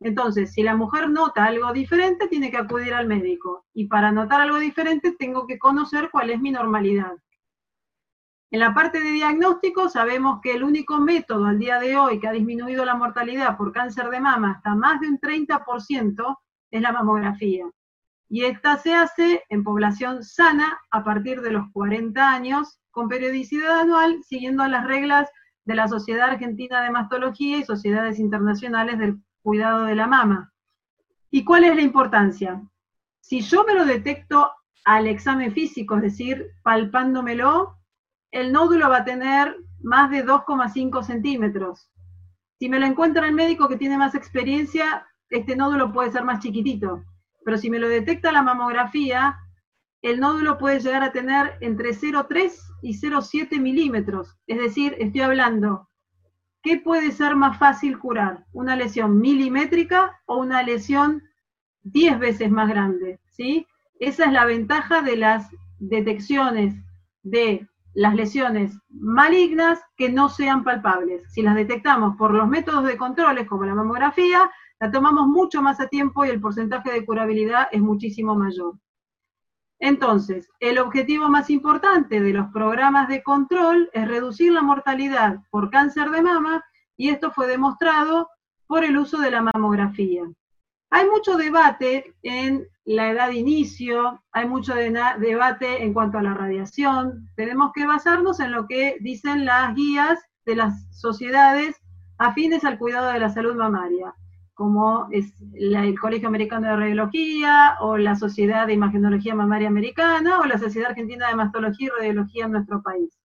Entonces, 0.00 0.52
si 0.52 0.62
la 0.62 0.76
mujer 0.76 1.10
nota 1.10 1.44
algo 1.44 1.72
diferente, 1.72 2.28
tiene 2.28 2.50
que 2.50 2.56
acudir 2.56 2.94
al 2.94 3.08
médico. 3.08 3.64
Y 3.72 3.86
para 3.86 4.12
notar 4.12 4.40
algo 4.40 4.58
diferente, 4.58 5.12
tengo 5.18 5.46
que 5.46 5.58
conocer 5.58 6.08
cuál 6.10 6.30
es 6.30 6.40
mi 6.40 6.50
normalidad. 6.52 7.12
En 8.50 8.60
la 8.60 8.72
parte 8.72 9.02
de 9.02 9.10
diagnóstico, 9.10 9.88
sabemos 9.88 10.40
que 10.42 10.54
el 10.54 10.62
único 10.62 10.98
método 10.98 11.46
al 11.46 11.58
día 11.58 11.78
de 11.78 11.96
hoy 11.96 12.18
que 12.18 12.28
ha 12.28 12.32
disminuido 12.32 12.84
la 12.84 12.94
mortalidad 12.94 13.56
por 13.58 13.72
cáncer 13.72 14.08
de 14.08 14.20
mama 14.20 14.52
hasta 14.52 14.74
más 14.74 15.00
de 15.00 15.08
un 15.08 15.18
30% 15.18 16.38
es 16.70 16.80
la 16.80 16.92
mamografía. 16.92 17.66
Y 18.30 18.44
esta 18.44 18.76
se 18.78 18.94
hace 18.94 19.42
en 19.48 19.64
población 19.64 20.22
sana 20.22 20.78
a 20.90 21.02
partir 21.02 21.40
de 21.42 21.50
los 21.50 21.64
40 21.72 22.30
años, 22.30 22.80
con 22.90 23.08
periodicidad 23.08 23.80
anual, 23.80 24.22
siguiendo 24.22 24.66
las 24.66 24.86
reglas 24.86 25.28
de 25.68 25.74
la 25.74 25.86
Sociedad 25.86 26.30
Argentina 26.30 26.82
de 26.82 26.90
Mastología 26.90 27.58
y 27.58 27.62
sociedades 27.62 28.18
internacionales 28.18 28.98
del 28.98 29.18
cuidado 29.42 29.84
de 29.84 29.94
la 29.94 30.06
mama. 30.06 30.50
¿Y 31.30 31.44
cuál 31.44 31.64
es 31.64 31.76
la 31.76 31.82
importancia? 31.82 32.62
Si 33.20 33.42
yo 33.42 33.64
me 33.64 33.74
lo 33.74 33.84
detecto 33.84 34.50
al 34.86 35.06
examen 35.06 35.52
físico, 35.52 35.96
es 35.96 36.02
decir, 36.02 36.46
palpándomelo, 36.62 37.76
el 38.30 38.50
nódulo 38.50 38.88
va 38.88 38.98
a 38.98 39.04
tener 39.04 39.58
más 39.82 40.10
de 40.10 40.24
2,5 40.24 41.02
centímetros. 41.02 41.90
Si 42.58 42.70
me 42.70 42.80
lo 42.80 42.86
encuentra 42.86 43.26
el 43.26 43.34
médico 43.34 43.68
que 43.68 43.76
tiene 43.76 43.98
más 43.98 44.14
experiencia, 44.14 45.06
este 45.28 45.54
nódulo 45.54 45.92
puede 45.92 46.10
ser 46.10 46.24
más 46.24 46.40
chiquitito. 46.40 47.04
Pero 47.44 47.58
si 47.58 47.68
me 47.68 47.78
lo 47.78 47.90
detecta 47.90 48.32
la 48.32 48.40
mamografía, 48.40 49.36
el 50.02 50.20
nódulo 50.20 50.58
puede 50.58 50.80
llegar 50.80 51.02
a 51.02 51.12
tener 51.12 51.54
entre 51.60 51.90
0,3 51.90 52.52
y 52.82 53.00
0,7 53.00 53.60
milímetros. 53.60 54.36
Es 54.46 54.58
decir, 54.58 54.94
estoy 54.98 55.22
hablando, 55.22 55.88
¿qué 56.62 56.78
puede 56.78 57.10
ser 57.10 57.36
más 57.36 57.58
fácil 57.58 57.98
curar? 57.98 58.44
¿Una 58.52 58.76
lesión 58.76 59.18
milimétrica 59.18 60.20
o 60.26 60.38
una 60.38 60.62
lesión 60.62 61.22
10 61.82 62.18
veces 62.18 62.50
más 62.50 62.68
grande? 62.68 63.18
¿sí? 63.30 63.66
Esa 63.98 64.26
es 64.26 64.32
la 64.32 64.44
ventaja 64.44 65.02
de 65.02 65.16
las 65.16 65.50
detecciones 65.78 66.74
de 67.22 67.68
las 67.94 68.14
lesiones 68.14 68.78
malignas 68.90 69.80
que 69.96 70.08
no 70.08 70.28
sean 70.28 70.62
palpables. 70.62 71.24
Si 71.32 71.42
las 71.42 71.56
detectamos 71.56 72.16
por 72.16 72.32
los 72.32 72.46
métodos 72.46 72.84
de 72.84 72.96
controles 72.96 73.48
como 73.48 73.64
la 73.64 73.74
mamografía, 73.74 74.48
la 74.78 74.90
tomamos 74.92 75.26
mucho 75.26 75.60
más 75.62 75.80
a 75.80 75.88
tiempo 75.88 76.24
y 76.24 76.28
el 76.28 76.40
porcentaje 76.40 76.92
de 76.92 77.04
curabilidad 77.04 77.66
es 77.72 77.80
muchísimo 77.80 78.36
mayor. 78.36 78.74
Entonces, 79.80 80.50
el 80.60 80.78
objetivo 80.78 81.28
más 81.28 81.50
importante 81.50 82.20
de 82.20 82.32
los 82.32 82.50
programas 82.52 83.08
de 83.08 83.22
control 83.22 83.90
es 83.92 84.08
reducir 84.08 84.52
la 84.52 84.62
mortalidad 84.62 85.38
por 85.50 85.70
cáncer 85.70 86.10
de 86.10 86.22
mama 86.22 86.64
y 86.96 87.10
esto 87.10 87.30
fue 87.30 87.46
demostrado 87.46 88.28
por 88.66 88.84
el 88.84 88.98
uso 88.98 89.18
de 89.18 89.30
la 89.30 89.42
mamografía. 89.42 90.24
Hay 90.90 91.06
mucho 91.08 91.36
debate 91.36 92.14
en 92.22 92.66
la 92.84 93.10
edad 93.10 93.28
de 93.28 93.36
inicio, 93.36 94.22
hay 94.32 94.48
mucho 94.48 94.74
debate 94.74 95.84
en 95.84 95.92
cuanto 95.92 96.18
a 96.18 96.22
la 96.22 96.34
radiación. 96.34 97.28
Tenemos 97.36 97.72
que 97.74 97.86
basarnos 97.86 98.40
en 98.40 98.52
lo 98.52 98.66
que 98.66 98.96
dicen 99.00 99.44
las 99.44 99.74
guías 99.74 100.18
de 100.46 100.56
las 100.56 100.86
sociedades 100.90 101.76
afines 102.16 102.64
al 102.64 102.78
cuidado 102.78 103.12
de 103.12 103.20
la 103.20 103.28
salud 103.28 103.54
mamaria, 103.54 104.14
como 104.58 105.06
es 105.12 105.32
el 105.54 105.96
Colegio 106.00 106.26
Americano 106.26 106.66
de 106.66 106.74
Radiología, 106.74 107.76
o 107.78 107.96
la 107.96 108.16
Sociedad 108.16 108.66
de 108.66 108.72
Imagenología 108.72 109.32
Mamaria 109.32 109.68
Americana, 109.68 110.40
o 110.40 110.46
la 110.46 110.58
Sociedad 110.58 110.90
Argentina 110.90 111.28
de 111.28 111.36
Mastología 111.36 111.86
y 111.86 111.96
Radiología 111.96 112.46
en 112.46 112.50
nuestro 112.50 112.82
país. 112.82 113.16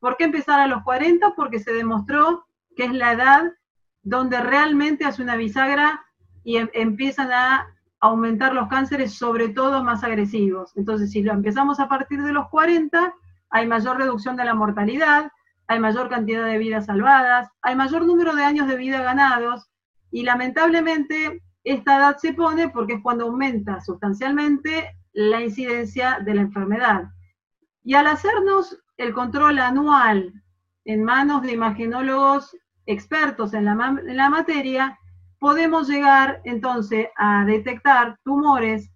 ¿Por 0.00 0.16
qué 0.16 0.24
empezar 0.24 0.58
a 0.58 0.66
los 0.66 0.82
40? 0.82 1.34
Porque 1.36 1.60
se 1.60 1.72
demostró 1.72 2.44
que 2.74 2.86
es 2.86 2.92
la 2.92 3.12
edad 3.12 3.52
donde 4.02 4.40
realmente 4.40 5.04
hace 5.04 5.22
una 5.22 5.36
bisagra 5.36 6.04
y 6.42 6.56
em, 6.56 6.68
empiezan 6.72 7.30
a 7.30 7.68
aumentar 8.00 8.52
los 8.52 8.66
cánceres, 8.66 9.14
sobre 9.14 9.50
todo 9.50 9.84
más 9.84 10.02
agresivos. 10.02 10.76
Entonces, 10.76 11.12
si 11.12 11.22
lo 11.22 11.32
empezamos 11.34 11.78
a 11.78 11.88
partir 11.88 12.20
de 12.20 12.32
los 12.32 12.48
40, 12.48 13.14
hay 13.50 13.68
mayor 13.68 13.98
reducción 13.98 14.34
de 14.34 14.44
la 14.44 14.54
mortalidad, 14.54 15.30
hay 15.68 15.78
mayor 15.78 16.08
cantidad 16.08 16.44
de 16.44 16.58
vidas 16.58 16.86
salvadas, 16.86 17.48
hay 17.62 17.76
mayor 17.76 18.04
número 18.04 18.34
de 18.34 18.42
años 18.42 18.66
de 18.66 18.76
vida 18.76 19.02
ganados, 19.02 19.70
y 20.14 20.22
lamentablemente 20.22 21.42
esta 21.64 21.96
edad 21.96 22.16
se 22.18 22.34
pone 22.34 22.68
porque 22.68 22.94
es 22.94 23.02
cuando 23.02 23.24
aumenta 23.24 23.80
sustancialmente 23.80 24.96
la 25.12 25.42
incidencia 25.42 26.20
de 26.24 26.34
la 26.34 26.42
enfermedad. 26.42 27.10
Y 27.82 27.94
al 27.94 28.06
hacernos 28.06 28.78
el 28.96 29.12
control 29.12 29.58
anual 29.58 30.32
en 30.84 31.02
manos 31.02 31.42
de 31.42 31.54
imagenólogos 31.54 32.56
expertos 32.86 33.54
en 33.54 33.64
la, 33.64 33.72
en 34.06 34.16
la 34.16 34.30
materia, 34.30 34.96
podemos 35.40 35.88
llegar 35.88 36.40
entonces 36.44 37.08
a 37.16 37.44
detectar 37.44 38.16
tumores 38.22 38.92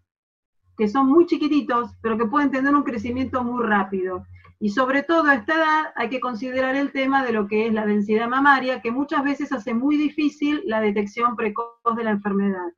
que 0.76 0.86
son 0.86 1.08
muy 1.08 1.26
chiquititos, 1.26 1.90
pero 2.00 2.16
que 2.16 2.26
pueden 2.26 2.52
tener 2.52 2.72
un 2.72 2.84
crecimiento 2.84 3.42
muy 3.42 3.66
rápido. 3.66 4.24
Y 4.60 4.70
sobre 4.70 5.02
todo 5.02 5.28
a 5.28 5.34
esta 5.34 5.54
edad 5.54 5.92
hay 5.94 6.08
que 6.08 6.20
considerar 6.20 6.74
el 6.74 6.90
tema 6.90 7.24
de 7.24 7.32
lo 7.32 7.46
que 7.46 7.66
es 7.66 7.72
la 7.72 7.86
densidad 7.86 8.28
mamaria, 8.28 8.80
que 8.80 8.90
muchas 8.90 9.22
veces 9.22 9.52
hace 9.52 9.72
muy 9.72 9.96
difícil 9.96 10.62
la 10.66 10.80
detección 10.80 11.36
precoz 11.36 11.96
de 11.96 12.04
la 12.04 12.10
enfermedad. 12.10 12.72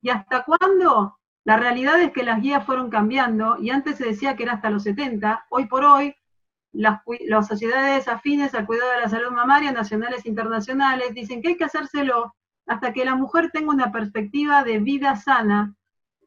¿Y 0.00 0.10
hasta 0.10 0.44
cuándo? 0.44 1.18
La 1.44 1.56
realidad 1.56 2.00
es 2.00 2.12
que 2.12 2.22
las 2.22 2.40
guías 2.40 2.64
fueron 2.64 2.90
cambiando 2.90 3.56
y 3.58 3.70
antes 3.70 3.96
se 3.96 4.04
decía 4.04 4.36
que 4.36 4.44
era 4.44 4.52
hasta 4.52 4.70
los 4.70 4.84
70, 4.84 5.46
hoy 5.50 5.66
por 5.66 5.84
hoy 5.84 6.14
las, 6.72 7.00
las 7.26 7.48
sociedades 7.48 8.06
afines 8.06 8.54
al 8.54 8.66
cuidado 8.66 8.90
de 8.92 9.00
la 9.00 9.08
salud 9.08 9.32
mamaria, 9.32 9.72
nacionales 9.72 10.24
e 10.24 10.28
internacionales, 10.28 11.14
dicen 11.14 11.42
que 11.42 11.48
hay 11.48 11.56
que 11.56 11.64
hacérselo 11.64 12.34
hasta 12.66 12.92
que 12.92 13.04
la 13.04 13.14
mujer 13.14 13.50
tenga 13.50 13.70
una 13.70 13.90
perspectiva 13.90 14.62
de 14.62 14.78
vida 14.78 15.16
sana 15.16 15.74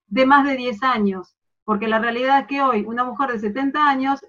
de 0.07 0.25
más 0.25 0.45
de 0.45 0.57
10 0.57 0.83
años, 0.83 1.37
porque 1.63 1.87
la 1.87 1.99
realidad 1.99 2.39
es 2.39 2.47
que 2.47 2.61
hoy 2.61 2.83
una 2.85 3.03
mujer 3.03 3.31
de 3.31 3.39
70 3.39 3.87
años, 3.87 4.25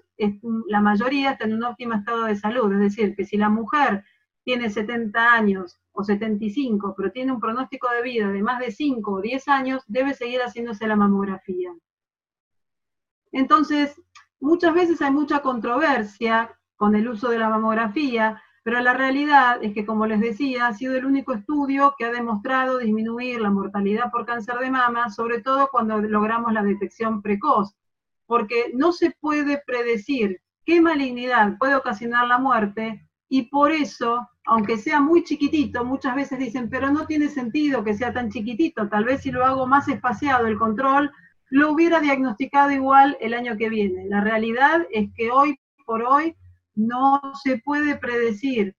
la 0.67 0.81
mayoría 0.81 1.31
está 1.31 1.45
en 1.45 1.53
un 1.53 1.63
óptimo 1.63 1.93
estado 1.93 2.25
de 2.25 2.35
salud, 2.35 2.71
es 2.73 2.79
decir, 2.79 3.15
que 3.15 3.25
si 3.25 3.37
la 3.37 3.49
mujer 3.49 4.03
tiene 4.43 4.69
70 4.69 5.33
años 5.33 5.79
o 5.91 6.03
75, 6.03 6.93
pero 6.97 7.11
tiene 7.11 7.31
un 7.31 7.39
pronóstico 7.39 7.89
de 7.91 8.01
vida 8.01 8.29
de 8.29 8.43
más 8.43 8.59
de 8.59 8.71
5 8.71 9.11
o 9.11 9.21
10 9.21 9.47
años, 9.47 9.83
debe 9.87 10.13
seguir 10.13 10.41
haciéndose 10.41 10.87
la 10.87 10.95
mamografía. 10.95 11.73
Entonces, 13.31 14.01
muchas 14.39 14.73
veces 14.73 15.01
hay 15.01 15.11
mucha 15.11 15.41
controversia 15.41 16.57
con 16.75 16.95
el 16.95 17.07
uso 17.07 17.29
de 17.29 17.39
la 17.39 17.49
mamografía, 17.49 18.41
pero 18.63 18.79
la 18.79 18.93
realidad 18.93 19.59
es 19.61 19.73
que, 19.73 19.85
como 19.85 20.05
les 20.05 20.21
decía, 20.21 20.67
ha 20.67 20.73
sido 20.73 20.95
el 20.95 21.05
único 21.05 21.33
estudio 21.33 21.95
que 21.97 22.05
ha 22.05 22.11
demostrado 22.11 22.77
disminuir 22.77 23.41
la 23.41 23.49
mortalidad 23.49 24.11
por 24.11 24.25
cáncer 24.25 24.57
de 24.59 24.71
mama, 24.71 25.09
sobre 25.09 25.41
todo 25.41 25.69
cuando 25.71 25.99
logramos 25.99 26.53
la 26.53 26.63
detección 26.63 27.21
precoz, 27.21 27.75
porque 28.33 28.71
no 28.73 28.91
se 28.93 29.11
puede 29.11 29.61
predecir 29.63 30.41
qué 30.65 30.81
malignidad 30.81 31.55
puede 31.59 31.75
ocasionar 31.75 32.25
la 32.25 32.39
muerte 32.39 33.07
y 33.29 33.43
por 33.43 33.71
eso, 33.71 34.27
aunque 34.47 34.77
sea 34.77 34.99
muy 34.99 35.23
chiquitito, 35.23 35.85
muchas 35.85 36.15
veces 36.15 36.39
dicen, 36.39 36.67
pero 36.67 36.89
no 36.89 37.05
tiene 37.05 37.29
sentido 37.29 37.83
que 37.83 37.93
sea 37.93 38.11
tan 38.11 38.31
chiquitito, 38.31 38.89
tal 38.89 39.03
vez 39.05 39.21
si 39.21 39.29
lo 39.29 39.45
hago 39.45 39.67
más 39.67 39.87
espaciado 39.87 40.47
el 40.47 40.57
control, 40.57 41.11
lo 41.51 41.71
hubiera 41.71 41.99
diagnosticado 41.99 42.71
igual 42.71 43.17
el 43.21 43.35
año 43.35 43.55
que 43.55 43.69
viene. 43.69 44.07
La 44.07 44.21
realidad 44.21 44.81
es 44.89 45.11
que 45.15 45.29
hoy 45.29 45.59
por 45.85 46.01
hoy 46.01 46.35
no 46.73 47.21
se 47.43 47.59
puede 47.59 47.97
predecir 47.97 48.75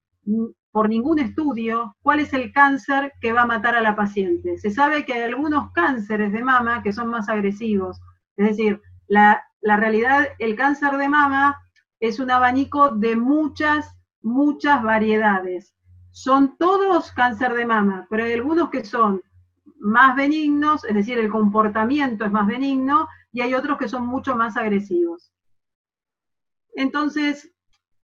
por 0.72 0.88
ningún 0.88 1.20
estudio 1.20 1.94
cuál 2.02 2.18
es 2.18 2.32
el 2.32 2.52
cáncer 2.52 3.12
que 3.20 3.32
va 3.32 3.42
a 3.42 3.46
matar 3.46 3.76
a 3.76 3.82
la 3.82 3.94
paciente. 3.94 4.58
Se 4.58 4.72
sabe 4.72 5.04
que 5.04 5.12
hay 5.12 5.22
algunos 5.22 5.70
cánceres 5.70 6.32
de 6.32 6.42
mama 6.42 6.82
que 6.82 6.92
son 6.92 7.06
más 7.06 7.28
agresivos. 7.28 8.00
Es 8.36 8.48
decir, 8.48 8.80
la, 9.14 9.76
realidad, 9.76 10.28
el 10.38 10.56
cáncer 10.56 10.96
de 10.96 11.08
mama 11.08 11.60
es 12.00 12.18
un 12.18 12.30
abanico 12.30 12.90
de 12.90 13.16
muchas, 13.16 13.96
muchas 14.22 14.82
variedades. 14.82 15.74
Son 16.10 16.56
todos 16.58 17.12
cáncer 17.12 17.54
de 17.54 17.66
mama, 17.66 18.06
pero 18.10 18.24
hay 18.24 18.32
algunos 18.32 18.70
que 18.70 18.84
son 18.84 19.22
más 19.78 20.16
benignos, 20.16 20.84
es 20.84 20.94
decir, 20.94 21.18
el 21.18 21.30
comportamiento 21.30 22.24
es 22.24 22.32
más 22.32 22.46
benigno, 22.46 23.08
y 23.32 23.40
hay 23.40 23.54
otros 23.54 23.78
que 23.78 23.88
son 23.88 24.06
mucho 24.06 24.36
más 24.36 24.56
agresivos. 24.56 25.32
Entonces, 26.74 27.52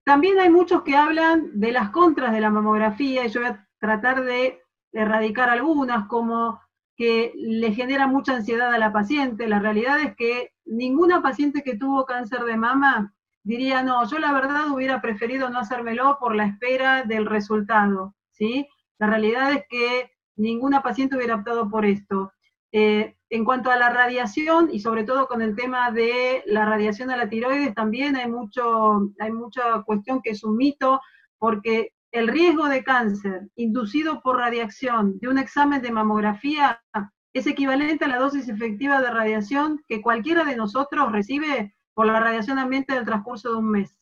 también 0.05 0.39
hay 0.39 0.51
muchos 0.51 0.83
que 0.83 0.97
hablan 0.97 1.59
de 1.59 1.73
las 1.73 1.91
contras 1.91 2.33
de 2.33 2.41
la 2.41 2.51
mamografía 2.51 3.25
y 3.25 3.29
yo 3.29 3.41
voy 3.41 3.51
a 3.51 3.69
tratar 3.79 4.25
de 4.25 4.63
erradicar 4.93 5.49
algunas, 5.49 6.07
como 6.07 6.61
que 6.97 7.33
le 7.35 7.73
genera 7.73 8.07
mucha 8.07 8.37
ansiedad 8.37 8.73
a 8.73 8.79
la 8.79 8.93
paciente. 8.93 9.49
La 9.49 9.59
realidad 9.59 10.01
es 10.01 10.15
que 10.17 10.53
ninguna 10.65 11.23
paciente 11.23 11.63
que 11.63 11.77
tuvo 11.77 12.05
cáncer 12.05 12.45
de 12.45 12.57
mama 12.57 13.15
diría, 13.43 13.83
no, 13.83 14.09
yo 14.09 14.19
la 14.19 14.33
verdad 14.33 14.71
hubiera 14.71 15.01
preferido 15.01 15.51
no 15.51 15.59
hacérmelo 15.59 16.19
por 16.21 16.35
la 16.35 16.47
espera 16.47 17.03
del 17.03 17.27
resultado, 17.27 18.15
¿sí? 18.31 18.69
La 18.99 19.09
realidad 19.09 19.53
es 19.53 19.65
que 19.69 20.13
ninguna 20.37 20.83
paciente 20.83 21.17
hubiera 21.17 21.37
optado 21.37 21.69
por 21.69 21.85
esto. 21.85 22.33
Eh, 22.71 23.17
en 23.31 23.45
cuanto 23.45 23.71
a 23.71 23.77
la 23.77 23.91
radiación, 23.91 24.69
y 24.71 24.81
sobre 24.81 25.05
todo 25.05 25.27
con 25.27 25.43
el 25.43 25.57
tema 25.57 25.91
de 25.91 26.43
la 26.47 26.67
radiación 26.67 27.11
a 27.11 27.17
la 27.17 27.29
tiroides, 27.29 27.75
también 27.75 28.17
hay, 28.17 28.31
mucho, 28.31 29.11
hay 29.19 29.33
mucha 29.33 29.83
cuestión 29.83 30.21
que 30.23 30.31
es 30.31 30.45
un 30.45 30.57
mito, 30.57 31.01
porque 31.39 31.93
el 32.13 32.29
riesgo 32.29 32.69
de 32.69 32.85
cáncer 32.85 33.49
inducido 33.57 34.21
por 34.21 34.37
radiación 34.37 35.19
de 35.19 35.29
un 35.29 35.39
examen 35.39 35.81
de 35.81 35.91
mamografía 35.91 36.83
es 37.33 37.47
equivalente 37.47 38.05
a 38.05 38.09
la 38.09 38.19
dosis 38.19 38.51
efectiva 38.51 39.01
de 39.01 39.11
radiación 39.11 39.83
que 39.89 40.03
cualquiera 40.03 40.45
de 40.45 40.55
nosotros 40.55 41.11
recibe 41.11 41.75
por 41.95 42.07
la 42.07 42.21
radiación 42.21 42.59
ambiente 42.59 42.95
del 42.95 43.07
transcurso 43.07 43.51
de 43.51 43.57
un 43.57 43.71
mes. 43.71 43.97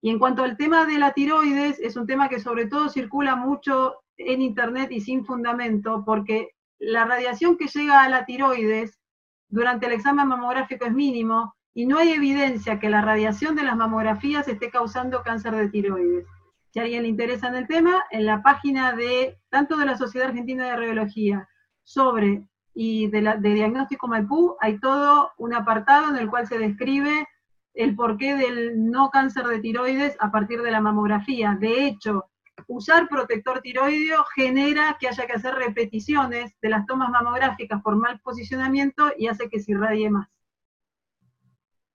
Y 0.00 0.10
en 0.10 0.20
cuanto 0.20 0.44
al 0.44 0.56
tema 0.56 0.86
de 0.86 0.98
la 0.98 1.12
tiroides, 1.12 1.80
es 1.80 1.96
un 1.96 2.06
tema 2.06 2.28
que 2.28 2.38
sobre 2.38 2.66
todo 2.66 2.88
circula 2.88 3.34
mucho 3.34 3.96
en 4.16 4.40
Internet 4.40 4.92
y 4.92 5.00
sin 5.00 5.24
fundamento, 5.24 6.04
porque 6.04 6.50
la 6.78 7.04
radiación 7.04 7.56
que 7.56 7.66
llega 7.66 8.02
a 8.02 8.08
la 8.08 8.24
tiroides 8.24 9.00
durante 9.48 9.86
el 9.86 9.92
examen 9.92 10.28
mamográfico 10.28 10.84
es 10.84 10.92
mínimo 10.92 11.56
y 11.74 11.86
no 11.86 11.98
hay 11.98 12.12
evidencia 12.12 12.78
que 12.78 12.88
la 12.88 13.02
radiación 13.02 13.56
de 13.56 13.64
las 13.64 13.76
mamografías 13.76 14.46
esté 14.46 14.70
causando 14.70 15.22
cáncer 15.22 15.56
de 15.56 15.68
tiroides. 15.68 16.26
Si 16.70 16.78
a 16.78 16.82
alguien 16.82 17.02
le 17.02 17.08
interesa 17.08 17.48
en 17.48 17.56
el 17.56 17.66
tema, 17.66 18.04
en 18.10 18.26
la 18.26 18.42
página 18.42 18.92
de 18.92 19.38
tanto 19.48 19.76
de 19.76 19.86
la 19.86 19.96
Sociedad 19.96 20.28
Argentina 20.28 20.66
de 20.66 20.76
Radiología 20.76 21.48
sobre 21.82 22.46
y 22.74 23.08
de, 23.08 23.38
Diagnóstico 23.40 24.06
Maipú, 24.06 24.56
hay 24.60 24.78
todo 24.78 25.32
un 25.38 25.54
apartado 25.54 26.10
en 26.10 26.16
el 26.16 26.28
cual 26.28 26.46
se 26.46 26.58
describe 26.58 27.26
el 27.72 27.96
porqué 27.96 28.36
del 28.36 28.90
no 28.90 29.10
cáncer 29.10 29.46
de 29.46 29.60
tiroides 29.60 30.16
a 30.20 30.30
partir 30.30 30.60
de 30.60 30.70
la 30.70 30.82
mamografía. 30.82 31.56
De 31.58 31.86
hecho, 31.86 32.26
usar 32.66 33.08
protector 33.08 33.60
tiroideo 33.60 34.24
genera 34.34 34.96
que 35.00 35.08
haya 35.08 35.26
que 35.26 35.32
hacer 35.32 35.54
repeticiones 35.54 36.54
de 36.60 36.68
las 36.68 36.86
tomas 36.86 37.10
mamográficas 37.10 37.80
por 37.82 37.96
mal 37.96 38.20
posicionamiento 38.20 39.12
y 39.16 39.28
hace 39.28 39.48
que 39.48 39.60
se 39.60 39.72
irradie 39.72 40.10
más. 40.10 40.28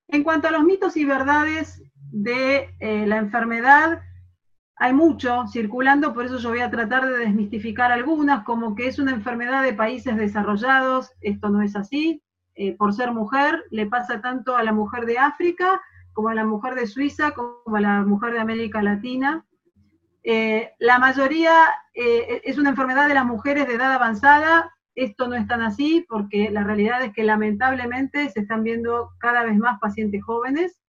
En 0.08 0.24
cuanto 0.24 0.48
a 0.48 0.50
los 0.50 0.64
mitos 0.64 0.96
y 0.96 1.04
verdades 1.04 1.82
de 2.10 2.74
eh, 2.80 3.06
la 3.06 3.16
enfermedad, 3.16 4.02
hay 4.82 4.92
mucho 4.92 5.46
circulando, 5.46 6.12
por 6.12 6.24
eso 6.24 6.38
yo 6.38 6.48
voy 6.48 6.58
a 6.58 6.68
tratar 6.68 7.06
de 7.06 7.18
desmistificar 7.18 7.92
algunas, 7.92 8.42
como 8.42 8.74
que 8.74 8.88
es 8.88 8.98
una 8.98 9.12
enfermedad 9.12 9.62
de 9.62 9.74
países 9.74 10.16
desarrollados, 10.16 11.12
esto 11.20 11.50
no 11.50 11.62
es 11.62 11.76
así, 11.76 12.20
eh, 12.56 12.74
por 12.76 12.92
ser 12.92 13.12
mujer, 13.12 13.62
le 13.70 13.86
pasa 13.86 14.20
tanto 14.20 14.56
a 14.56 14.64
la 14.64 14.72
mujer 14.72 15.06
de 15.06 15.18
África 15.18 15.80
como 16.12 16.30
a 16.30 16.34
la 16.34 16.44
mujer 16.44 16.74
de 16.74 16.88
Suiza, 16.88 17.30
como 17.30 17.76
a 17.76 17.80
la 17.80 18.02
mujer 18.02 18.32
de 18.32 18.40
América 18.40 18.82
Latina. 18.82 19.46
Eh, 20.24 20.72
la 20.80 20.98
mayoría 20.98 21.54
eh, 21.94 22.40
es 22.42 22.58
una 22.58 22.70
enfermedad 22.70 23.06
de 23.06 23.14
las 23.14 23.24
mujeres 23.24 23.68
de 23.68 23.74
edad 23.74 23.92
avanzada. 23.92 24.74
Esto 24.96 25.28
no 25.28 25.36
es 25.36 25.46
tan 25.46 25.62
así 25.62 26.04
porque 26.08 26.50
la 26.50 26.64
realidad 26.64 27.04
es 27.04 27.12
que 27.12 27.22
lamentablemente 27.22 28.28
se 28.30 28.40
están 28.40 28.64
viendo 28.64 29.12
cada 29.20 29.44
vez 29.44 29.56
más 29.58 29.78
pacientes 29.78 30.24
jóvenes 30.24 30.81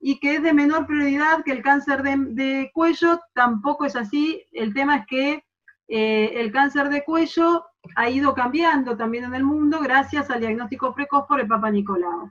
y 0.00 0.18
que 0.18 0.36
es 0.36 0.42
de 0.42 0.54
menor 0.54 0.86
prioridad 0.86 1.44
que 1.44 1.52
el 1.52 1.62
cáncer 1.62 2.02
de, 2.02 2.70
cuello. 2.72 3.20
Tampoco 3.34 3.84
es 3.84 3.94
así. 3.96 4.42
El 4.52 4.72
tema 4.72 4.96
es 4.96 5.06
que 5.06 5.44
eh, 5.88 6.32
el 6.36 6.50
cáncer 6.50 6.88
de 6.88 7.04
cuello 7.04 7.66
ha 7.96 8.08
ido 8.08 8.34
cambiando 8.34 8.96
también 8.96 9.24
en 9.24 9.34
el 9.34 9.44
mundo 9.44 9.80
gracias 9.80 10.30
al 10.30 10.40
diagnóstico 10.40 10.94
precoz 10.94 11.26
por 11.26 11.40
el 11.40 11.46
Papa 11.46 11.70
Nicolau. 11.70 12.30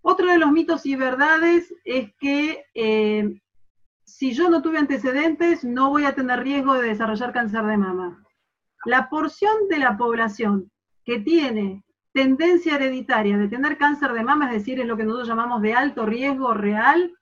Otro 0.00 0.28
de 0.28 0.38
los 0.38 0.52
mitos 0.52 0.86
y 0.86 0.94
verdades 0.94 1.74
es 1.84 2.12
que 2.20 2.64
eh, 2.74 3.40
si 4.04 4.32
yo 4.32 4.48
no 4.48 4.62
tuve 4.62 4.78
antecedentes, 4.78 5.64
no 5.64 5.90
voy 5.90 6.04
a 6.04 6.14
tener 6.14 6.40
riesgo 6.44 6.74
de 6.74 6.88
desarrollar 6.88 7.32
cáncer 7.32 7.64
de 7.64 7.76
mama. 7.76 8.22
La 8.84 9.08
porción 9.08 9.68
de 9.68 9.78
la 9.78 9.96
población 9.96 10.70
que 11.04 11.18
tiene 11.18 11.82
tendencia 12.16 12.76
hereditaria 12.76 13.36
de 13.36 13.46
tener 13.46 13.76
cáncer 13.76 14.14
de 14.14 14.24
mama, 14.24 14.46
es 14.46 14.52
decir, 14.52 14.80
es 14.80 14.86
lo 14.86 14.96
que 14.96 15.04
nosotros 15.04 15.28
llamamos 15.28 15.60
de 15.60 15.74
alto 15.74 16.06
riesgo 16.06 16.54
real, 16.54 17.12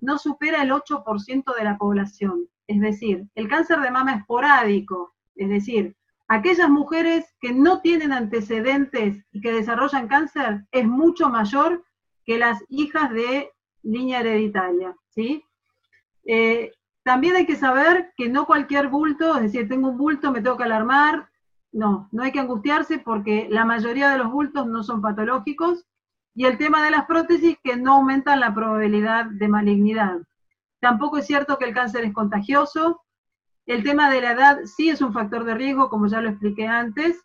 no 0.00 0.18
supera 0.18 0.62
el 0.62 0.70
8% 0.70 1.56
de 1.56 1.64
la 1.64 1.76
población. 1.76 2.48
Es 2.68 2.80
decir, 2.80 3.26
el 3.34 3.48
cáncer 3.48 3.80
de 3.80 3.90
mama 3.90 4.14
esporádico, 4.14 5.16
es 5.34 5.48
decir, 5.48 5.96
aquellas 6.28 6.70
mujeres 6.70 7.24
que 7.40 7.52
no 7.52 7.80
tienen 7.80 8.12
antecedentes 8.12 9.20
y 9.32 9.40
que 9.40 9.52
desarrollan 9.52 10.06
cáncer 10.06 10.64
es 10.70 10.86
mucho 10.86 11.28
mayor 11.28 11.84
que 12.24 12.38
las 12.38 12.62
hijas 12.68 13.10
de 13.10 13.50
línea 13.82 14.20
hereditaria, 14.20 14.94
¿sí? 15.08 15.42
Eh, 16.24 16.70
también 17.02 17.34
hay 17.34 17.46
que 17.46 17.56
saber 17.56 18.12
que 18.16 18.28
no 18.28 18.46
cualquier 18.46 18.86
bulto, 18.86 19.34
es 19.38 19.42
decir, 19.42 19.68
tengo 19.68 19.88
un 19.88 19.98
bulto, 19.98 20.30
me 20.30 20.40
tengo 20.40 20.56
que 20.56 20.62
alarmar, 20.62 21.28
no, 21.76 22.08
no 22.10 22.22
hay 22.22 22.32
que 22.32 22.40
angustiarse 22.40 22.98
porque 22.98 23.48
la 23.50 23.66
mayoría 23.66 24.08
de 24.08 24.16
los 24.16 24.30
bultos 24.30 24.66
no 24.66 24.82
son 24.82 25.02
patológicos 25.02 25.84
y 26.34 26.46
el 26.46 26.56
tema 26.56 26.82
de 26.82 26.90
las 26.90 27.04
prótesis 27.04 27.58
que 27.62 27.76
no 27.76 27.96
aumentan 27.96 28.40
la 28.40 28.54
probabilidad 28.54 29.26
de 29.26 29.48
malignidad. 29.48 30.16
Tampoco 30.80 31.18
es 31.18 31.26
cierto 31.26 31.58
que 31.58 31.66
el 31.66 31.74
cáncer 31.74 32.04
es 32.04 32.14
contagioso. 32.14 33.02
El 33.66 33.84
tema 33.84 34.10
de 34.10 34.22
la 34.22 34.32
edad 34.32 34.58
sí 34.64 34.88
es 34.88 35.02
un 35.02 35.12
factor 35.12 35.44
de 35.44 35.54
riesgo, 35.54 35.90
como 35.90 36.06
ya 36.06 36.22
lo 36.22 36.30
expliqué 36.30 36.66
antes. 36.66 37.22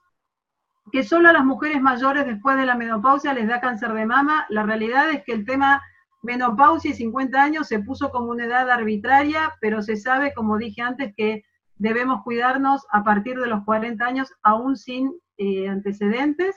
Que 0.92 1.04
solo 1.04 1.30
a 1.30 1.34
las 1.34 1.46
mujeres 1.46 1.82
mayores 1.82 2.26
después 2.26 2.58
de 2.58 2.66
la 2.66 2.76
menopausia 2.76 3.34
les 3.34 3.48
da 3.48 3.62
cáncer 3.62 3.94
de 3.94 4.06
mama. 4.06 4.46
La 4.50 4.64
realidad 4.64 5.12
es 5.12 5.24
que 5.24 5.32
el 5.32 5.46
tema 5.46 5.82
menopausia 6.24 6.92
y 6.92 6.96
50 6.96 7.42
años 7.42 7.68
se 7.68 7.80
puso 7.80 8.12
como 8.12 8.32
una 8.32 8.46
edad 8.46 8.70
arbitraria, 8.70 9.54
pero 9.62 9.82
se 9.82 9.96
sabe, 9.96 10.34
como 10.34 10.58
dije 10.58 10.82
antes, 10.82 11.14
que 11.16 11.44
debemos 11.82 12.22
cuidarnos 12.22 12.86
a 12.92 13.04
partir 13.04 13.40
de 13.40 13.48
los 13.48 13.64
40 13.66 14.06
años, 14.06 14.32
aún 14.44 14.78
sin 14.78 15.20
eh, 15.38 15.68
antecedentes. 15.68 16.56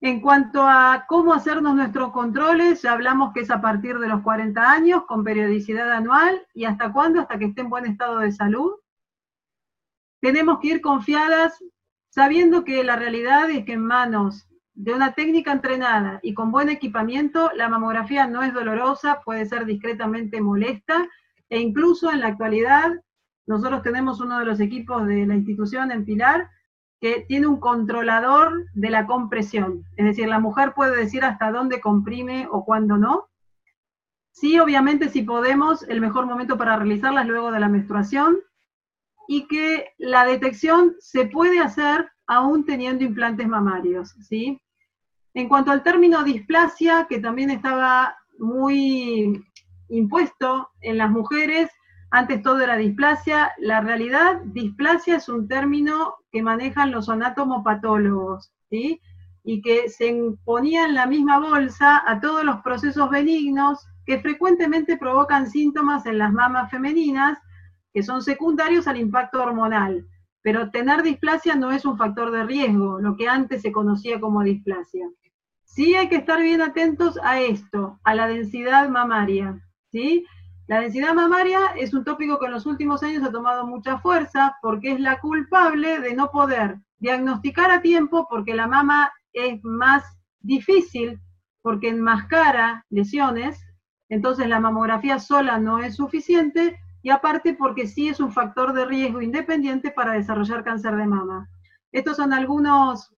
En 0.00 0.20
cuanto 0.20 0.66
a 0.66 1.04
cómo 1.08 1.32
hacernos 1.32 1.76
nuestros 1.76 2.10
controles, 2.10 2.82
ya 2.82 2.90
hablamos 2.90 3.32
que 3.32 3.40
es 3.40 3.52
a 3.52 3.60
partir 3.60 4.00
de 4.00 4.08
los 4.08 4.22
40 4.22 4.60
años, 4.68 5.04
con 5.06 5.22
periodicidad 5.22 5.92
anual, 5.92 6.44
y 6.54 6.64
hasta 6.64 6.92
cuándo, 6.92 7.20
hasta 7.20 7.38
que 7.38 7.44
esté 7.44 7.60
en 7.60 7.70
buen 7.70 7.86
estado 7.86 8.18
de 8.18 8.32
salud. 8.32 8.72
Tenemos 10.20 10.58
que 10.58 10.68
ir 10.68 10.80
confiadas, 10.80 11.62
sabiendo 12.08 12.64
que 12.64 12.82
la 12.82 12.96
realidad 12.96 13.48
es 13.48 13.64
que 13.64 13.74
en 13.74 13.86
manos 13.86 14.48
de 14.72 14.92
una 14.92 15.12
técnica 15.12 15.52
entrenada 15.52 16.18
y 16.20 16.34
con 16.34 16.50
buen 16.50 16.68
equipamiento, 16.68 17.52
la 17.54 17.68
mamografía 17.68 18.26
no 18.26 18.42
es 18.42 18.52
dolorosa, 18.52 19.20
puede 19.24 19.46
ser 19.46 19.66
discretamente 19.66 20.40
molesta, 20.40 21.06
e 21.48 21.60
incluso 21.60 22.10
en 22.10 22.22
la 22.22 22.28
actualidad 22.28 22.92
nosotros 23.46 23.82
tenemos 23.82 24.20
uno 24.20 24.38
de 24.38 24.44
los 24.44 24.60
equipos 24.60 25.06
de 25.06 25.26
la 25.26 25.34
institución 25.34 25.90
en 25.92 26.04
Pilar 26.04 26.50
que 27.00 27.24
tiene 27.28 27.46
un 27.46 27.60
controlador 27.60 28.64
de 28.72 28.90
la 28.90 29.06
compresión. 29.06 29.84
Es 29.96 30.06
decir, 30.06 30.26
la 30.28 30.38
mujer 30.38 30.72
puede 30.74 30.96
decir 30.96 31.24
hasta 31.24 31.50
dónde 31.50 31.80
comprime 31.80 32.48
o 32.50 32.64
cuándo 32.64 32.96
no. 32.96 33.28
Sí, 34.30 34.58
obviamente, 34.58 35.10
si 35.10 35.22
podemos, 35.22 35.82
el 35.84 36.00
mejor 36.00 36.26
momento 36.26 36.56
para 36.56 36.76
realizarlas 36.76 37.26
luego 37.26 37.50
de 37.52 37.60
la 37.60 37.68
menstruación 37.68 38.38
y 39.28 39.46
que 39.46 39.90
la 39.98 40.24
detección 40.24 40.94
se 40.98 41.26
puede 41.26 41.60
hacer 41.60 42.08
aún 42.26 42.64
teniendo 42.64 43.04
implantes 43.04 43.46
mamarios, 43.46 44.14
¿sí? 44.22 44.60
En 45.34 45.48
cuanto 45.48 45.70
al 45.70 45.82
término 45.82 46.24
displasia, 46.24 47.06
que 47.08 47.18
también 47.18 47.50
estaba 47.50 48.16
muy 48.38 49.44
impuesto 49.88 50.70
en 50.80 50.98
las 50.98 51.10
mujeres, 51.10 51.70
antes 52.14 52.42
todo 52.42 52.60
era 52.60 52.76
displasia. 52.76 53.52
La 53.58 53.80
realidad, 53.80 54.40
displasia 54.44 55.16
es 55.16 55.28
un 55.28 55.48
término 55.48 56.14
que 56.30 56.44
manejan 56.44 56.92
los 56.92 57.08
anatomopatólogos, 57.08 58.52
¿sí? 58.70 59.00
Y 59.42 59.60
que 59.60 59.88
se 59.88 60.14
ponía 60.44 60.84
en 60.84 60.94
la 60.94 61.06
misma 61.06 61.40
bolsa 61.40 62.04
a 62.06 62.20
todos 62.20 62.44
los 62.44 62.60
procesos 62.60 63.10
benignos 63.10 63.84
que 64.06 64.20
frecuentemente 64.20 64.96
provocan 64.96 65.50
síntomas 65.50 66.06
en 66.06 66.18
las 66.18 66.32
mamas 66.32 66.70
femeninas 66.70 67.36
que 67.92 68.04
son 68.04 68.22
secundarios 68.22 68.86
al 68.86 68.98
impacto 68.98 69.42
hormonal. 69.42 70.06
Pero 70.42 70.70
tener 70.70 71.02
displasia 71.02 71.56
no 71.56 71.72
es 71.72 71.84
un 71.84 71.98
factor 71.98 72.30
de 72.30 72.44
riesgo, 72.44 73.00
lo 73.00 73.16
que 73.16 73.28
antes 73.28 73.62
se 73.62 73.72
conocía 73.72 74.20
como 74.20 74.44
displasia. 74.44 75.08
Sí 75.64 75.96
hay 75.96 76.08
que 76.08 76.16
estar 76.16 76.40
bien 76.40 76.62
atentos 76.62 77.18
a 77.24 77.40
esto, 77.40 77.98
a 78.04 78.14
la 78.14 78.28
densidad 78.28 78.88
mamaria, 78.88 79.58
¿sí? 79.90 80.24
La 80.66 80.80
densidad 80.80 81.12
mamaria 81.12 81.58
es 81.76 81.92
un 81.92 82.04
tópico 82.04 82.38
que 82.38 82.46
en 82.46 82.52
los 82.52 82.64
últimos 82.64 83.02
años 83.02 83.22
ha 83.22 83.30
tomado 83.30 83.66
mucha 83.66 83.98
fuerza 83.98 84.56
porque 84.62 84.92
es 84.92 85.00
la 85.00 85.20
culpable 85.20 86.00
de 86.00 86.14
no 86.14 86.30
poder 86.30 86.78
diagnosticar 86.98 87.70
a 87.70 87.82
tiempo 87.82 88.26
porque 88.30 88.54
la 88.54 88.66
mama 88.66 89.12
es 89.34 89.62
más 89.62 90.04
difícil 90.40 91.20
porque 91.60 91.90
enmascara 91.90 92.84
lesiones, 92.88 93.62
entonces 94.08 94.48
la 94.48 94.60
mamografía 94.60 95.18
sola 95.18 95.58
no 95.58 95.80
es 95.80 95.96
suficiente 95.96 96.80
y 97.02 97.10
aparte 97.10 97.52
porque 97.52 97.86
sí 97.86 98.08
es 98.08 98.18
un 98.20 98.32
factor 98.32 98.72
de 98.72 98.86
riesgo 98.86 99.20
independiente 99.20 99.90
para 99.90 100.12
desarrollar 100.12 100.64
cáncer 100.64 100.96
de 100.96 101.06
mama. 101.06 101.48
Estos 101.92 102.16
son 102.16 102.32
algunos, 102.32 103.14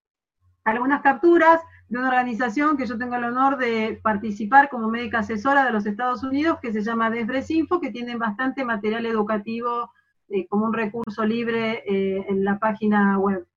algunas 0.65 1.01
capturas 1.01 1.61
de 1.89 1.97
una 1.97 2.09
organización 2.09 2.75
que 2.75 2.85
yo 2.85 2.97
tengo 2.97 3.15
el 3.15 3.23
honor 3.23 3.57
de 3.57 3.99
participar 4.03 4.69
como 4.69 4.89
médica 4.89 5.19
asesora 5.19 5.65
de 5.65 5.71
los 5.71 5.85
Estados 5.85 6.23
Unidos, 6.23 6.59
que 6.61 6.73
se 6.73 6.81
llama 6.81 7.11
Info, 7.49 7.79
que 7.79 7.91
tiene 7.91 8.15
bastante 8.17 8.65
material 8.65 9.05
educativo 9.05 9.91
eh, 10.29 10.47
como 10.47 10.65
un 10.65 10.73
recurso 10.73 11.25
libre 11.25 11.83
eh, 11.87 12.25
en 12.27 12.43
la 12.43 12.59
página 12.59 13.17
web. 13.17 13.47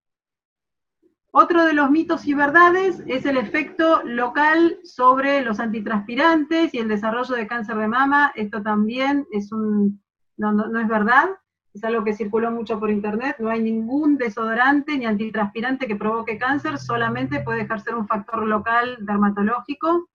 Otro 1.32 1.64
de 1.64 1.72
los 1.72 1.90
mitos 1.90 2.26
y 2.26 2.34
verdades 2.34 3.02
es 3.06 3.24
el 3.24 3.36
efecto 3.36 4.02
local 4.04 4.78
sobre 4.82 5.42
los 5.42 5.60
antitranspirantes 5.60 6.74
y 6.74 6.78
el 6.78 6.88
desarrollo 6.88 7.34
de 7.34 7.46
cáncer 7.46 7.76
de 7.76 7.88
mama. 7.88 8.32
Esto 8.34 8.62
también 8.62 9.26
es 9.30 9.52
un, 9.52 10.02
no 10.36 10.80
es 10.80 10.88
verdad 10.88 11.30
es 11.72 11.84
algo 11.84 12.02
que 12.02 12.14
circuló 12.14 12.50
mucho 12.50 12.80
por 12.80 12.90
internet, 12.90 13.36
no 13.38 13.50
hay 13.50 13.60
ningún 13.62 14.16
desodorante 14.16 14.98
ni 14.98 15.06
antitranspirante 15.06 15.86
que 15.86 15.96
provoque 15.96 16.38
cáncer, 16.38 16.78
solamente 16.78 17.40
puede 17.40 17.62
ejercer 17.62 17.94
un 17.94 18.08
factor 18.08 18.46
local 18.46 18.98
dermatológico. 19.00 20.08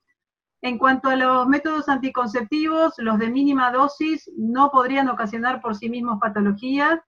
En 0.61 0.77
cuanto 0.77 1.09
a 1.09 1.15
los 1.15 1.47
métodos 1.47 1.87
anticonceptivos, 1.87 2.95
los 2.97 3.19
de 3.19 3.29
mínima 3.29 3.71
dosis 3.71 4.29
no 4.35 4.71
podrían 4.71 5.07
ocasionar 5.09 5.61
por 5.61 5.75
sí 5.75 5.89
mismos 5.89 6.19
patologías. 6.19 6.99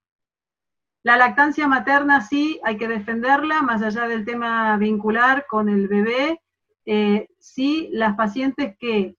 La 1.03 1.17
lactancia 1.17 1.67
materna 1.67 2.21
sí 2.21 2.59
hay 2.63 2.77
que 2.77 2.87
defenderla, 2.87 3.61
más 3.61 3.81
allá 3.81 4.07
del 4.07 4.25
tema 4.25 4.77
vincular 4.77 5.45
con 5.49 5.69
el 5.69 5.87
bebé. 5.87 6.39
Eh, 6.85 7.27
sí, 7.39 7.89
las 7.91 8.15
pacientes 8.15 8.75
que 8.79 9.15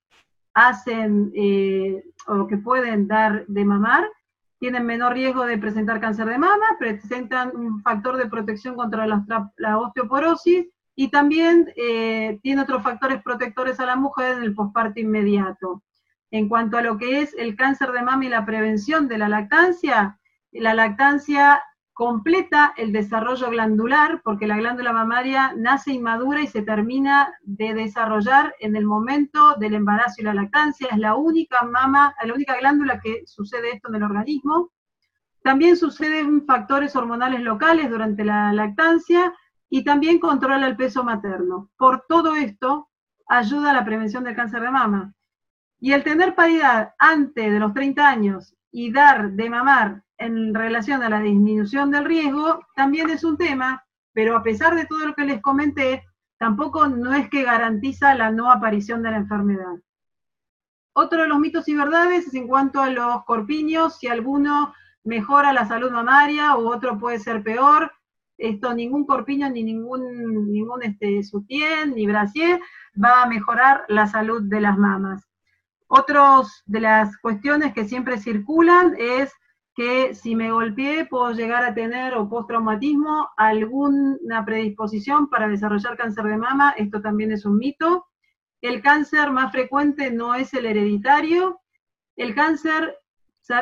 hacen 0.55 1.31
eh, 1.35 2.03
o 2.27 2.47
que 2.47 2.59
pueden 2.59 3.09
dar 3.09 3.47
de 3.47 3.64
mamar, 3.64 4.09
tienen 4.59 4.87
menor 4.87 5.14
riesgo 5.14 5.44
de 5.44 5.59
presentar 5.59 6.01
cáncer 6.01 6.27
de 6.27 6.38
mama, 6.38 6.66
presentan 6.79 7.57
un 7.57 7.81
factor 7.83 8.16
de 8.16 8.27
protección 8.27 8.75
contra 8.75 9.07
la, 9.07 9.79
osteoporosis 9.79 10.66
y 10.97 11.09
también 11.09 11.73
eh, 11.77 12.38
tiene 12.42 12.62
otros 12.62 12.83
factores 12.83 13.23
protectores 13.23 13.79
a 13.79 13.87
la 13.87 13.97
mujer 13.97 14.38
en 14.38 14.42
el 14.42 14.55
posparto 14.55 14.99
inmediato. 15.01 15.83
En 16.31 16.49
cuanto 16.49 16.77
a 16.77 16.83
lo 16.83 16.99
que 16.99 17.21
es 17.21 17.35
el 17.38 17.57
cáncer 17.57 17.92
de 17.92 18.03
mama 18.03 18.25
y 18.25 18.29
la 18.29 18.44
prevención 18.44 19.09
de 19.09 19.18
la 19.18 19.29
lactancia, 19.29 20.18
la 20.53 20.75
lactancia 20.75 21.62
completa 21.98 22.74
el 22.76 22.92
desarrollo 22.92 23.50
glandular, 23.50 24.22
porque 24.22 24.46
la 24.46 24.56
glándula 24.56 24.92
mamaria 24.92 25.52
nace 25.56 25.90
inmadura 25.90 26.40
y 26.40 26.46
se 26.46 26.62
termina 26.62 27.34
de 27.42 27.74
desarrollar 27.74 28.54
en 28.61 28.76
el 28.76 28.87
momento 28.87 29.56
del 29.58 29.74
embarazo 29.74 30.20
y 30.20 30.24
la 30.24 30.32
lactancia. 30.32 30.87
Es 30.92 30.98
la 30.98 31.16
única 31.16 31.64
mama, 31.64 32.14
la 32.24 32.32
única 32.32 32.56
glándula 32.56 33.00
que 33.00 33.24
sucede 33.26 33.72
esto 33.72 33.88
en 33.88 33.96
el 33.96 34.04
organismo. 34.04 34.70
También 35.42 35.76
suceden 35.76 36.46
factores 36.46 36.94
hormonales 36.94 37.40
locales 37.40 37.90
durante 37.90 38.24
la 38.24 38.52
lactancia 38.52 39.34
y 39.68 39.82
también 39.82 40.20
controla 40.20 40.68
el 40.68 40.76
peso 40.76 41.02
materno. 41.02 41.68
Por 41.76 42.04
todo 42.08 42.37
esto, 42.37 42.90
ayuda 43.26 43.72
a 43.72 43.74
la 43.74 43.84
prevención 43.84 44.22
del 44.22 44.37
cáncer 44.37 44.61
de 44.61 44.70
mama. 44.70 45.14
Y 45.80 45.90
el 45.90 46.04
tener 46.04 46.37
paridad 46.37 46.94
antes 46.96 47.52
de 47.52 47.58
los 47.58 47.74
30 47.74 48.08
años 48.08 48.54
y 48.70 48.92
dar 48.92 49.32
de 49.32 49.50
mamar 49.50 50.04
en 50.18 50.52
relación 50.52 51.02
a 51.02 51.09
la 51.09 51.20
disminución 51.20 51.90
del 51.90 52.04
riesgo 52.04 52.61
también 52.74 53.09
es 53.11 53.24
un 53.24 53.37
tema, 53.37 53.85
pero 54.12 54.37
a 54.37 54.42
pesar 54.42 54.74
de 54.74 54.87
todo 54.87 55.07
lo 55.07 55.14
que 55.14 55.24
les 55.24 55.40
comenté, 55.40 56.04
tampoco 56.38 56.88
no 56.88 57.14
es 57.14 57.28
que 57.31 57.44
garantiza 57.44 58.14
la 58.14 58.31
no 58.31 58.50
aparición 58.50 59.02
de 59.02 59.12
la 59.12 59.18
enfermedad. 59.18 59.76
Otro 60.92 61.22
de 61.22 61.28
los 61.28 61.38
mitos 61.38 61.68
y 61.68 61.76
verdades 61.76 62.26
es 62.26 62.35
en 62.35 62.48
cuanto 62.48 62.83
a 62.83 62.90
los 62.90 63.24
corpiños, 63.24 63.98
si 63.98 64.09
alguno 64.09 64.74
mejora 65.04 65.52
la 65.52 65.66
salud 65.66 65.90
mamaria 65.90 66.57
o 66.57 66.68
otro 66.68 66.98
puede 66.98 67.20
ser 67.20 67.42
peor. 67.42 67.92
esto 68.37 68.72
ningún 68.72 69.04
corpiño, 69.04 69.48
ni 69.50 69.64
ningún, 69.64 70.52
ningún 70.52 70.83
este, 70.83 71.24
sutién, 71.24 71.94
ni 71.94 72.07
brasier 72.07 72.61
va 73.02 73.22
a 73.22 73.26
mejorar 73.26 73.85
la 73.88 74.07
salud 74.07 74.42
de 74.42 74.61
las 74.61 74.78
mamas. 74.78 75.28
Otros 75.88 76.62
de 76.66 76.81
las 76.81 77.16
cuestiones 77.18 77.72
que 77.72 77.85
siempre 77.85 78.18
circulan 78.18 78.94
es 78.98 79.33
que 79.79 80.12
si 80.12 80.35
me 80.35 80.51
golpeé 80.51 81.05
puedo 81.05 81.31
llegar 81.31 81.62
a 81.64 81.73
tener 81.73 82.14
o 82.14 82.29
postraumatismo 82.29 83.29
alguna 83.37 84.45
predisposición 84.45 85.31
para 85.31 85.47
desarrollar 85.47 85.97
cáncer 85.97 86.25
de 86.25 86.37
mama, 86.37 86.75
esto 86.77 87.01
también 87.01 87.31
es 87.31 87.45
un 87.45 87.59
mito. 87.59 88.09
El 88.61 88.83
cáncer 88.83 89.31
más 89.31 89.53
frecuente 89.53 90.11
no 90.11 90.35
es 90.35 90.53
el 90.53 90.67
hereditario. 90.67 91.61
El 92.17 92.35
cáncer, 92.35 92.99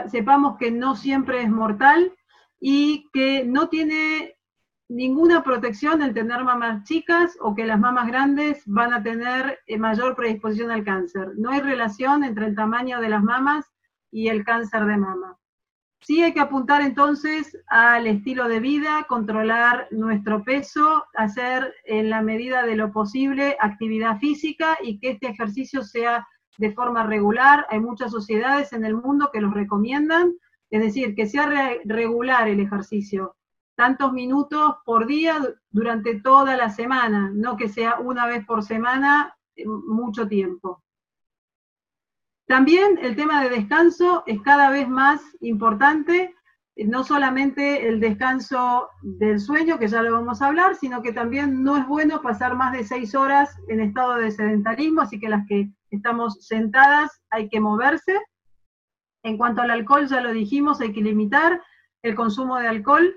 sepamos 0.06 0.56
que 0.56 0.70
no 0.70 0.96
siempre 0.96 1.42
es 1.42 1.50
mortal 1.50 2.10
y 2.58 3.10
que 3.12 3.44
no 3.44 3.68
tiene 3.68 4.38
ninguna 4.88 5.44
protección 5.44 6.00
en 6.00 6.14
tener 6.14 6.44
mamas 6.44 6.84
chicas 6.84 7.36
o 7.42 7.54
que 7.54 7.66
las 7.66 7.78
mamas 7.78 8.06
grandes 8.06 8.62
van 8.64 8.94
a 8.94 9.02
tener 9.02 9.58
eh, 9.66 9.76
mayor 9.76 10.16
predisposición 10.16 10.70
al 10.70 10.82
cáncer. 10.82 11.32
No 11.36 11.50
hay 11.50 11.60
relación 11.60 12.24
entre 12.24 12.46
el 12.46 12.54
tamaño 12.54 13.02
de 13.02 13.10
las 13.10 13.22
mamas 13.22 13.66
y 14.10 14.28
el 14.28 14.46
cáncer 14.46 14.86
de 14.86 14.96
mama. 14.96 15.36
Sí 16.00 16.22
hay 16.22 16.32
que 16.32 16.40
apuntar 16.40 16.82
entonces 16.82 17.58
al 17.68 18.06
estilo 18.06 18.48
de 18.48 18.60
vida, 18.60 19.06
controlar 19.08 19.88
nuestro 19.90 20.44
peso, 20.44 21.04
hacer 21.14 21.74
en 21.84 22.10
la 22.10 22.22
medida 22.22 22.64
de 22.64 22.76
lo 22.76 22.92
posible 22.92 23.56
actividad 23.60 24.18
física 24.18 24.78
y 24.82 24.98
que 25.00 25.10
este 25.10 25.28
ejercicio 25.28 25.82
sea 25.82 26.26
de 26.58 26.72
forma 26.72 27.04
regular. 27.04 27.66
Hay 27.70 27.80
muchas 27.80 28.10
sociedades 28.12 28.72
en 28.72 28.84
el 28.84 28.94
mundo 28.94 29.30
que 29.32 29.40
los 29.40 29.52
recomiendan, 29.52 30.34
es 30.70 30.82
decir, 30.82 31.14
que 31.14 31.26
sea 31.26 31.48
regular 31.84 32.48
el 32.48 32.60
ejercicio, 32.60 33.36
tantos 33.74 34.12
minutos 34.12 34.76
por 34.84 35.06
día 35.06 35.40
durante 35.70 36.20
toda 36.20 36.56
la 36.56 36.70
semana, 36.70 37.30
no 37.34 37.56
que 37.56 37.68
sea 37.68 37.98
una 38.00 38.26
vez 38.26 38.44
por 38.46 38.62
semana 38.62 39.36
eh, 39.54 39.64
mucho 39.66 40.28
tiempo. 40.28 40.82
También 42.46 42.98
el 43.02 43.16
tema 43.16 43.42
de 43.42 43.50
descanso 43.50 44.22
es 44.26 44.40
cada 44.42 44.70
vez 44.70 44.88
más 44.88 45.20
importante, 45.40 46.34
no 46.76 47.02
solamente 47.02 47.88
el 47.88 47.98
descanso 47.98 48.88
del 49.02 49.40
sueño, 49.40 49.78
que 49.78 49.88
ya 49.88 50.02
lo 50.02 50.12
vamos 50.12 50.40
a 50.40 50.46
hablar, 50.46 50.76
sino 50.76 51.02
que 51.02 51.12
también 51.12 51.64
no 51.64 51.76
es 51.76 51.86
bueno 51.86 52.22
pasar 52.22 52.54
más 52.54 52.72
de 52.72 52.84
seis 52.84 53.14
horas 53.14 53.56
en 53.68 53.80
estado 53.80 54.16
de 54.16 54.30
sedentarismo, 54.30 55.00
así 55.00 55.18
que 55.18 55.28
las 55.28 55.44
que 55.48 55.70
estamos 55.90 56.46
sentadas 56.46 57.20
hay 57.30 57.48
que 57.48 57.60
moverse. 57.60 58.20
En 59.24 59.38
cuanto 59.38 59.62
al 59.62 59.70
alcohol, 59.70 60.06
ya 60.06 60.20
lo 60.20 60.32
dijimos, 60.32 60.80
hay 60.80 60.92
que 60.92 61.00
limitar 61.00 61.60
el 62.02 62.14
consumo 62.14 62.58
de 62.58 62.68
alcohol, 62.68 63.12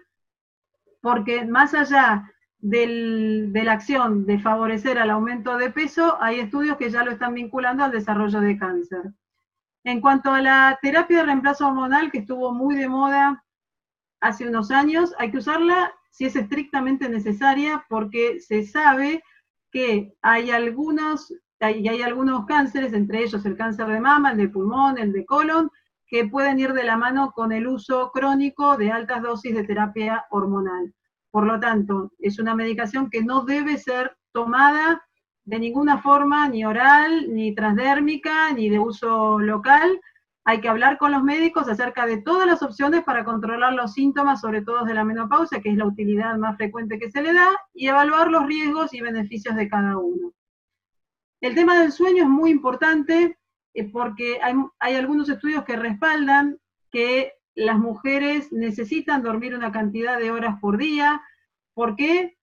porque 1.02 1.46
más 1.46 1.76
allá 1.76 2.24
de 2.60 3.62
la 3.64 3.72
acción 3.72 4.26
de 4.26 4.40
favorecer 4.40 5.00
al 5.00 5.10
aumento 5.10 5.58
de 5.58 5.72
peso, 5.72 6.18
hay 6.22 6.40
estudios 6.40 6.78
que 6.78 6.90
ya 6.90 7.04
lo 7.04 7.12
están 7.12 7.34
vinculando 7.34 7.84
al 7.84 7.92
desarrollo 7.92 8.42
de 8.42 8.58
cáncer. 8.58 9.14
En 9.86 10.02
cuanto 10.02 10.32
a 10.32 10.42
la 10.42 10.78
terapia 10.82 11.20
de 11.20 11.24
reemplazo 11.24 11.68
hormonal, 11.68 12.12
que 12.12 12.20
estuvo 12.20 12.54
muy 12.54 12.76
de 12.76 12.90
moda 12.90 13.44
hace 14.20 14.48
unos 14.48 14.72
años, 14.72 15.14
hay 15.18 15.32
que 15.32 15.38
usarla 15.38 15.94
si 16.12 16.26
es 16.26 16.36
estrictamente 16.36 17.08
necesaria, 17.08 17.86
porque 17.88 18.42
se 18.42 18.66
sabe 18.66 19.24
que 19.72 20.14
hay 20.22 20.52
algunos, 20.52 21.34
hay, 21.62 21.88
hay 21.88 22.02
algunos 22.02 22.46
cánceres, 22.46 22.94
entre 22.94 23.24
ellos 23.24 23.46
el 23.46 23.56
cáncer 23.56 23.88
de 23.88 24.02
mama, 24.02 24.32
el 24.32 24.38
de 24.38 24.50
pulmón, 24.50 24.98
el 24.98 25.14
de 25.14 25.26
colon, 25.26 25.72
que 26.08 26.26
pueden 26.26 26.60
ir 26.60 26.74
de 26.74 26.84
la 26.84 26.98
mano 26.98 27.32
con 27.32 27.52
el 27.54 27.68
uso 27.68 28.12
crónico 28.12 28.76
de 28.76 28.92
altas 28.92 29.22
dosis 29.22 29.56
de 29.56 29.64
terapia 29.64 30.26
hormonal. 30.32 30.94
Por 31.32 31.46
lo 31.46 31.60
tanto, 31.60 32.12
es 32.20 32.40
una 32.40 32.56
medicación 32.56 33.10
que 33.10 33.24
no 33.24 33.44
debe 33.44 33.78
ser 33.78 34.18
tomada 34.32 35.04
de 35.46 35.60
ninguna 35.60 36.02
forma, 36.02 36.48
ni 36.48 36.64
oral, 36.66 37.34
ni 37.34 37.56
transdérmica, 37.56 38.54
ni 38.54 38.70
de 38.70 38.80
uso 38.80 39.40
local. 39.40 40.00
Hay 40.46 40.62
que 40.62 40.70
hablar 40.70 40.98
con 40.98 41.12
los 41.12 41.24
médicos 41.24 41.68
acerca 41.68 42.06
de 42.06 42.22
todas 42.22 42.48
las 42.48 42.62
opciones 42.62 43.04
para 43.04 43.24
controlar 43.24 43.74
los 43.74 43.94
síntomas, 43.94 44.42
sobre 44.42 44.62
todo 44.62 44.86
de 44.86 44.94
la 44.94 45.04
menopausia, 45.04 45.62
que 45.62 45.70
es 45.70 45.78
la 45.78 45.86
utilidad 45.86 46.38
más 46.38 46.56
frecuente 46.58 47.00
que 47.00 47.10
se 47.10 47.22
le 47.22 47.34
da, 47.34 47.50
y 47.74 47.88
evaluar 47.88 48.30
los 48.30 48.46
riesgos 48.46 48.94
y 48.94 49.02
beneficios 49.02 49.56
de 49.56 49.68
cada 49.68 49.98
uno. 49.98 50.34
El 51.42 51.56
tema 51.56 51.80
del 51.80 51.92
sueño 51.92 52.24
es 52.24 52.30
muy 52.30 52.52
importante 52.52 53.38
eh, 53.74 53.90
porque 53.92 54.40
hay, 54.42 54.54
hay 54.80 54.96
algunos 54.96 55.30
estudios 55.30 55.64
que 55.64 55.78
respaldan 55.78 56.60
que 56.92 57.34
las 57.60 57.78
mujeres 57.78 58.52
necesitan 58.54 59.22
dormir 59.22 59.54
una 59.54 59.72
cantidad 59.72 60.18
de 60.18 60.32
horas 60.32 60.60
por 60.62 60.78
día. 60.78 61.22
¿Por 61.74 61.98
qué? 61.98 62.38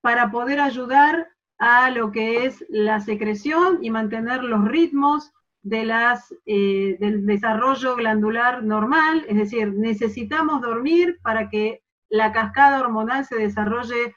Para 0.00 0.30
poder 0.30 0.60
ayudar 0.60 1.28
a 1.58 1.90
lo 1.90 2.12
que 2.12 2.46
es 2.46 2.64
la 2.68 3.00
secreción 3.00 3.78
y 3.82 3.90
mantener 3.90 4.44
los 4.44 4.64
ritmos 4.64 5.32
de 5.62 5.84
las, 5.84 6.32
eh, 6.46 6.96
del 7.00 7.26
desarrollo 7.26 7.96
glandular 7.96 8.62
normal, 8.62 9.24
es 9.28 9.36
decir, 9.36 9.74
necesitamos 9.74 10.62
dormir 10.62 11.18
para 11.22 11.50
que 11.50 11.82
la 12.08 12.32
cascada 12.32 12.80
hormonal 12.80 13.26
se 13.26 13.36
desarrolle 13.36 14.14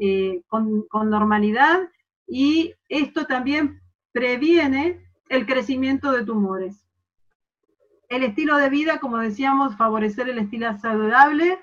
eh, 0.00 0.42
con, 0.48 0.82
con 0.82 1.08
normalidad 1.08 1.88
y 2.28 2.74
esto 2.88 3.24
también 3.24 3.80
previene 4.12 5.00
el 5.30 5.46
crecimiento 5.46 6.12
de 6.12 6.24
tumores. 6.24 6.83
El 8.08 8.22
estilo 8.22 8.56
de 8.56 8.68
vida, 8.68 8.98
como 8.98 9.18
decíamos, 9.18 9.76
favorecer 9.76 10.28
el 10.28 10.38
estilo 10.38 10.76
saludable, 10.78 11.58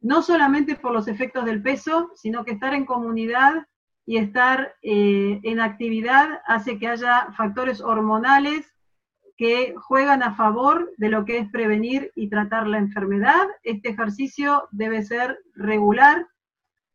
no 0.00 0.22
solamente 0.22 0.76
por 0.76 0.92
los 0.92 1.08
efectos 1.08 1.44
del 1.44 1.62
peso, 1.62 2.10
sino 2.14 2.44
que 2.44 2.52
estar 2.52 2.74
en 2.74 2.86
comunidad 2.86 3.66
y 4.04 4.16
estar 4.16 4.74
eh, 4.82 5.40
en 5.42 5.60
actividad 5.60 6.40
hace 6.46 6.78
que 6.78 6.88
haya 6.88 7.28
factores 7.36 7.80
hormonales 7.80 8.72
que 9.36 9.74
juegan 9.76 10.22
a 10.22 10.34
favor 10.34 10.92
de 10.96 11.08
lo 11.08 11.24
que 11.24 11.38
es 11.38 11.48
prevenir 11.50 12.12
y 12.14 12.28
tratar 12.28 12.66
la 12.66 12.78
enfermedad. 12.78 13.46
Este 13.62 13.90
ejercicio 13.90 14.68
debe 14.72 15.02
ser 15.02 15.38
regular, 15.54 16.28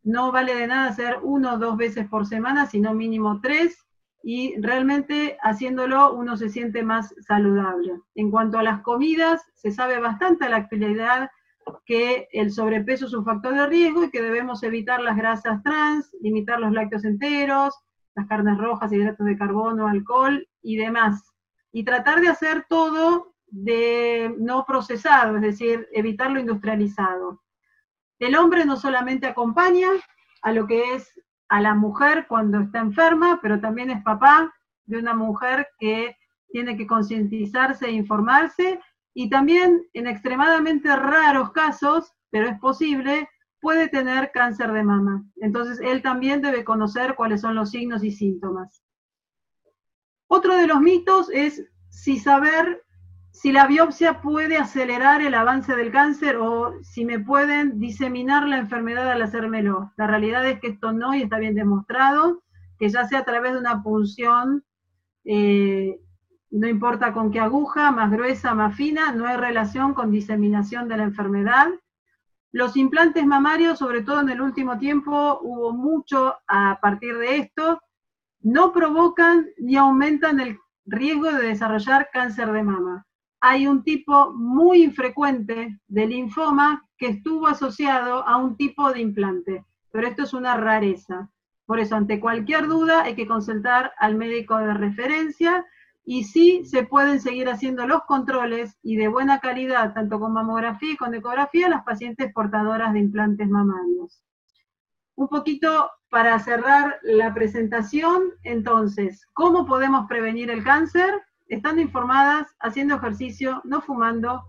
no 0.04 0.32
vale 0.32 0.56
de 0.56 0.68
nada 0.68 0.90
hacer 0.90 1.18
uno 1.24 1.54
o 1.54 1.58
dos 1.58 1.78
veces 1.78 2.08
por 2.08 2.26
semana, 2.26 2.66
sino 2.66 2.94
mínimo 2.94 3.42
tres 3.42 3.87
y 4.30 4.60
realmente 4.60 5.38
haciéndolo 5.42 6.14
uno 6.14 6.36
se 6.36 6.50
siente 6.50 6.84
más 6.84 7.16
saludable. 7.26 8.02
En 8.14 8.30
cuanto 8.30 8.60
a 8.60 8.64
las 8.64 8.82
comidas, 8.82 9.42
se 9.54 9.72
sabe 9.72 10.02
bastante 10.02 10.50
la 10.50 10.58
actualidad 10.58 11.30
que 11.86 12.28
el 12.34 12.52
sobrepeso 12.52 13.06
es 13.06 13.14
un 13.14 13.24
factor 13.24 13.54
de 13.54 13.68
riesgo 13.68 14.04
y 14.04 14.10
que 14.10 14.22
debemos 14.22 14.64
evitar 14.64 15.00
las 15.00 15.16
grasas 15.16 15.64
trans, 15.64 16.14
limitar 16.20 16.60
los 16.60 16.74
lácteos 16.74 17.06
enteros, 17.06 17.74
las 18.16 18.28
carnes 18.28 18.58
rojas, 18.58 18.92
hidratos 18.92 19.26
de 19.26 19.38
carbono, 19.38 19.88
alcohol 19.88 20.46
y 20.62 20.76
demás. 20.76 21.34
Y 21.72 21.86
tratar 21.86 22.20
de 22.20 22.28
hacer 22.28 22.66
todo 22.68 23.34
de 23.46 24.36
no 24.40 24.66
procesado, 24.66 25.38
es 25.38 25.42
decir, 25.42 25.88
evitar 25.94 26.32
lo 26.32 26.42
industrializado. 26.42 27.42
El 28.20 28.36
hombre 28.36 28.66
no 28.66 28.76
solamente 28.76 29.26
acompaña 29.26 29.88
a 30.42 30.52
lo 30.52 30.68
que 30.68 30.96
es 30.96 31.14
a 31.50 31.62
la 31.62 31.74
mujer 31.74 32.26
cuando 32.28 32.60
está 32.60 32.80
enferma, 32.80 33.40
pero 33.42 33.60
también 33.60 33.90
es 33.90 34.04
papá 34.04 34.54
de 34.86 34.98
una 34.98 35.14
mujer 35.14 35.68
que 35.80 36.18
tiene 36.50 36.78
que 36.78 36.88
concientizarse 36.88 37.88
e 37.88 37.92
informarse 37.92 38.80
y 39.14 39.30
también 39.30 39.86
en 39.94 40.08
extremadamente 40.08 40.96
raros 40.96 41.52
casos, 41.52 42.14
pero 42.30 42.48
es 42.48 42.60
posible, 42.60 43.28
puede 43.60 43.88
tener 43.90 44.32
cáncer 44.32 44.72
de 44.72 44.84
mama. 44.84 45.26
Entonces 45.38 45.80
él 45.82 46.02
también 46.02 46.42
debe 46.42 46.64
conocer 46.64 47.16
cuáles 47.16 47.42
son 47.42 47.56
los 47.56 47.72
signos 47.72 48.04
y 48.04 48.12
síntomas. 48.12 48.84
Otro 50.28 50.56
de 50.56 50.68
los 50.68 50.82
mitos 50.82 51.30
es 51.32 51.66
si 51.90 52.20
saber 52.20 52.86
si 53.40 53.52
la 53.52 53.68
biopsia 53.68 54.20
puede 54.20 54.58
acelerar 54.58 55.22
el 55.22 55.36
avance 55.36 55.76
del 55.76 55.92
cáncer 55.92 56.38
o 56.38 56.74
si 56.82 57.06
me 57.06 57.20
pueden 57.20 57.80
diseminar 57.80 58.48
la 58.48 58.58
enfermedad 58.58 59.12
al 59.12 59.22
hacérmelo. 59.22 59.94
La 59.96 60.08
realidad 60.08 60.44
es 60.48 60.60
que 60.60 60.70
esto 60.70 60.92
no 60.92 61.14
y 61.14 61.22
está 61.22 61.38
bien 61.38 61.54
demostrado, 61.54 62.42
que 62.80 62.90
ya 62.90 63.06
sea 63.06 63.20
a 63.20 63.26
través 63.26 63.54
de 63.54 63.60
una 63.60 63.84
punción, 63.84 64.66
eh, 65.24 66.00
no 66.50 66.68
importa 66.68 67.14
con 67.14 67.30
qué 67.30 67.40
aguja, 67.40 67.92
más 67.92 68.10
gruesa, 68.10 68.56
más 68.56 68.76
fina, 68.76 69.12
no 69.12 69.28
hay 69.28 69.38
relación 69.38 69.94
con 69.94 70.10
diseminación 70.10 70.88
de 70.88 70.98
la 70.98 71.04
enfermedad. 71.04 71.68
Los 72.52 72.76
implantes 72.76 73.24
mamarios, 73.24 73.78
sobre 73.78 74.02
todo 74.02 74.22
en 74.22 74.30
el 74.30 74.42
último 74.42 74.80
tiempo, 74.80 75.38
hubo 75.44 75.74
mucho 75.74 76.34
a 76.48 76.80
partir 76.82 77.16
de 77.20 77.38
esto, 77.38 77.80
no 78.42 78.74
provocan 78.74 79.46
ni 79.60 79.76
aumentan 79.76 80.40
el 80.40 80.58
riesgo 80.88 81.32
de 81.32 81.50
desarrollar 81.50 82.10
cáncer 82.12 82.52
de 82.52 82.64
mama 82.64 83.07
hay 83.40 83.68
un 83.68 83.84
tipo 83.84 84.34
muy 84.34 84.84
infrecuente 84.84 85.80
de 85.88 86.08
linfoma 86.08 86.88
que 86.98 87.08
estuvo 87.08 87.48
asociado 87.48 88.28
a 88.28 88.38
un 88.38 88.58
tipo 88.58 88.92
de 88.92 89.02
implante, 89.02 89.66
pero 89.92 90.08
esto 90.08 90.24
es 90.24 90.34
una 90.34 90.58
rareza. 90.58 91.30
Por 91.66 91.80
eso, 91.80 91.96
ante 91.96 92.20
cualquier 92.20 92.68
duda, 92.68 93.04
hay 93.04 93.16
que 93.16 93.28
consultar 93.28 93.92
al 94.00 94.16
médico 94.16 94.58
de 94.58 94.74
referencia 94.74 95.66
y 96.06 96.24
sí 96.24 96.64
se 96.66 96.84
pueden 96.84 97.20
seguir 97.20 97.50
haciendo 97.50 97.86
los 97.86 98.04
controles 98.06 98.78
y 98.82 98.96
de 98.96 99.10
buena 99.10 99.40
calidad, 99.40 99.94
tanto 99.94 100.20
con 100.20 100.32
mamografía 100.32 100.94
y 100.94 100.98
con 100.98 101.14
ecografía, 101.14 101.68
las 101.68 101.84
pacientes 101.84 102.32
portadoras 102.34 102.94
de 102.94 103.00
implantes 103.00 103.50
mamarios. 103.50 104.24
Un 105.16 105.28
poquito 105.28 105.92
para 106.10 106.40
cerrar 106.40 107.00
la 107.04 107.34
presentación, 107.34 108.32
entonces, 108.44 109.28
¿cómo 109.34 109.66
podemos 109.66 110.08
prevenir 110.08 110.50
el 110.50 110.64
cáncer? 110.64 111.27
Estando 111.48 111.82
informadas, 111.82 112.56
haciendo 112.60 112.96
ejercicio, 112.96 113.62
no 113.64 113.82
fumando, 113.82 114.44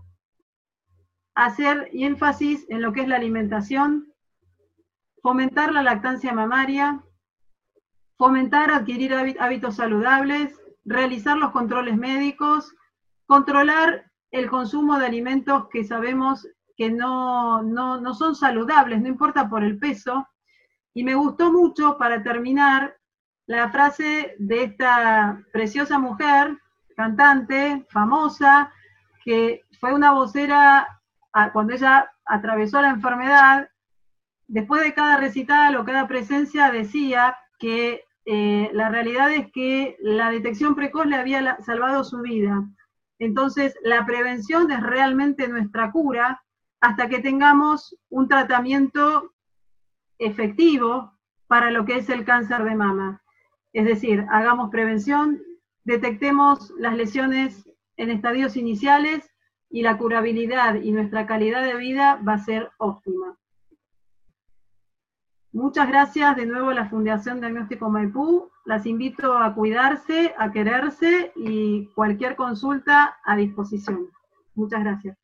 hacer 1.35 1.89
énfasis 1.93 2.65
en 2.69 2.81
lo 2.81 2.91
que 2.91 3.01
es 3.01 3.07
la 3.07 3.15
alimentación, 3.15 4.13
fomentar 5.21 5.71
la 5.71 5.83
lactancia 5.83 6.33
mamaria, 6.33 7.03
fomentar 8.17 8.71
adquirir 8.71 9.13
hábitos 9.39 9.75
saludables, 9.75 10.59
realizar 10.83 11.37
los 11.37 11.51
controles 11.51 11.97
médicos, 11.97 12.75
controlar 13.25 14.11
el 14.31 14.49
consumo 14.49 14.97
de 14.99 15.05
alimentos 15.05 15.67
que 15.71 15.83
sabemos 15.83 16.47
que 16.75 16.89
no, 16.89 17.61
no, 17.61 18.13
son 18.13 18.35
saludables, 18.35 19.01
no 19.01 19.07
importa 19.07 19.49
por 19.49 19.63
el 19.63 19.77
peso. 19.79 20.27
Y 20.93 21.03
me 21.03 21.15
gustó 21.15 21.51
mucho, 21.51 21.97
para 21.97 22.23
terminar, 22.23 22.95
la 23.47 23.69
frase 23.69 24.35
de 24.39 24.63
esta 24.63 25.43
preciosa 25.51 25.99
mujer, 25.99 26.57
cantante, 26.99 27.85
famosa, 27.89 28.73
que 29.23 29.61
fue 29.79 29.93
una 29.93 30.11
vocera 30.11 30.85
cuando 31.53 31.73
ella 31.73 32.11
atravesó 32.25 32.81
la 32.81 32.89
enfermedad, 32.89 33.69
después 34.47 34.83
de 34.83 34.93
cada 34.93 35.15
recital 35.15 35.77
o 35.77 35.85
cada 35.85 36.09
presencia 36.09 36.71
decía 36.71 37.37
que 37.57 38.03
eh, 38.25 38.69
la 38.73 38.89
realidad 38.89 39.31
es 39.31 39.49
que 39.53 39.95
la 40.01 40.29
detección 40.29 40.75
precoz 40.75 41.05
le 41.05 41.15
había 41.15 41.57
salvado 41.61 42.03
su 42.03 42.19
vida. 42.19 42.67
Entonces, 43.17 43.77
la 43.81 44.05
prevención 44.05 44.69
es 44.69 44.81
realmente 44.81 45.47
nuestra 45.47 45.91
cura 45.93 46.43
hasta 46.81 47.07
que 47.07 47.19
tengamos 47.19 47.95
un 48.09 48.27
tratamiento 48.27 49.33
efectivo 50.17 51.13
para 51.47 51.71
lo 51.71 51.85
que 51.85 51.95
es 51.95 52.09
el 52.09 52.25
cáncer 52.25 52.65
de 52.65 52.75
mama. 52.75 53.21
Es 53.71 53.85
decir, 53.85 54.25
hagamos 54.31 54.69
prevención, 54.69 55.41
detectemos 55.83 56.71
las 56.77 56.95
lesiones 56.95 57.69
en 57.97 58.11
estadios 58.11 58.55
iniciales 58.57 59.29
y 59.69 59.81
la 59.81 59.97
curabilidad 59.97 60.75
y 60.75 60.91
nuestra 60.91 61.27
calidad 61.27 61.63
de 61.63 61.75
vida 61.75 62.19
va 62.27 62.33
a 62.33 62.39
ser 62.39 62.71
óptima. 62.77 63.37
Muchas 65.51 65.87
gracias 65.87 66.35
de 66.35 66.45
nuevo 66.45 66.69
a 66.69 66.75
la 66.75 66.89
Fundación 66.89 67.39
Diagnóstico 67.39 67.89
Maipú. 67.89 68.49
Las 68.65 68.85
invito 68.85 69.37
a 69.37 69.53
cuidarse, 69.55 70.33
a 70.37 70.51
quererse 70.51 71.31
y 71.35 71.87
cualquier 71.95 72.35
consulta 72.35 73.17
a 73.25 73.35
disposición. 73.35 74.09
Muchas 74.53 74.83
gracias. 74.83 75.17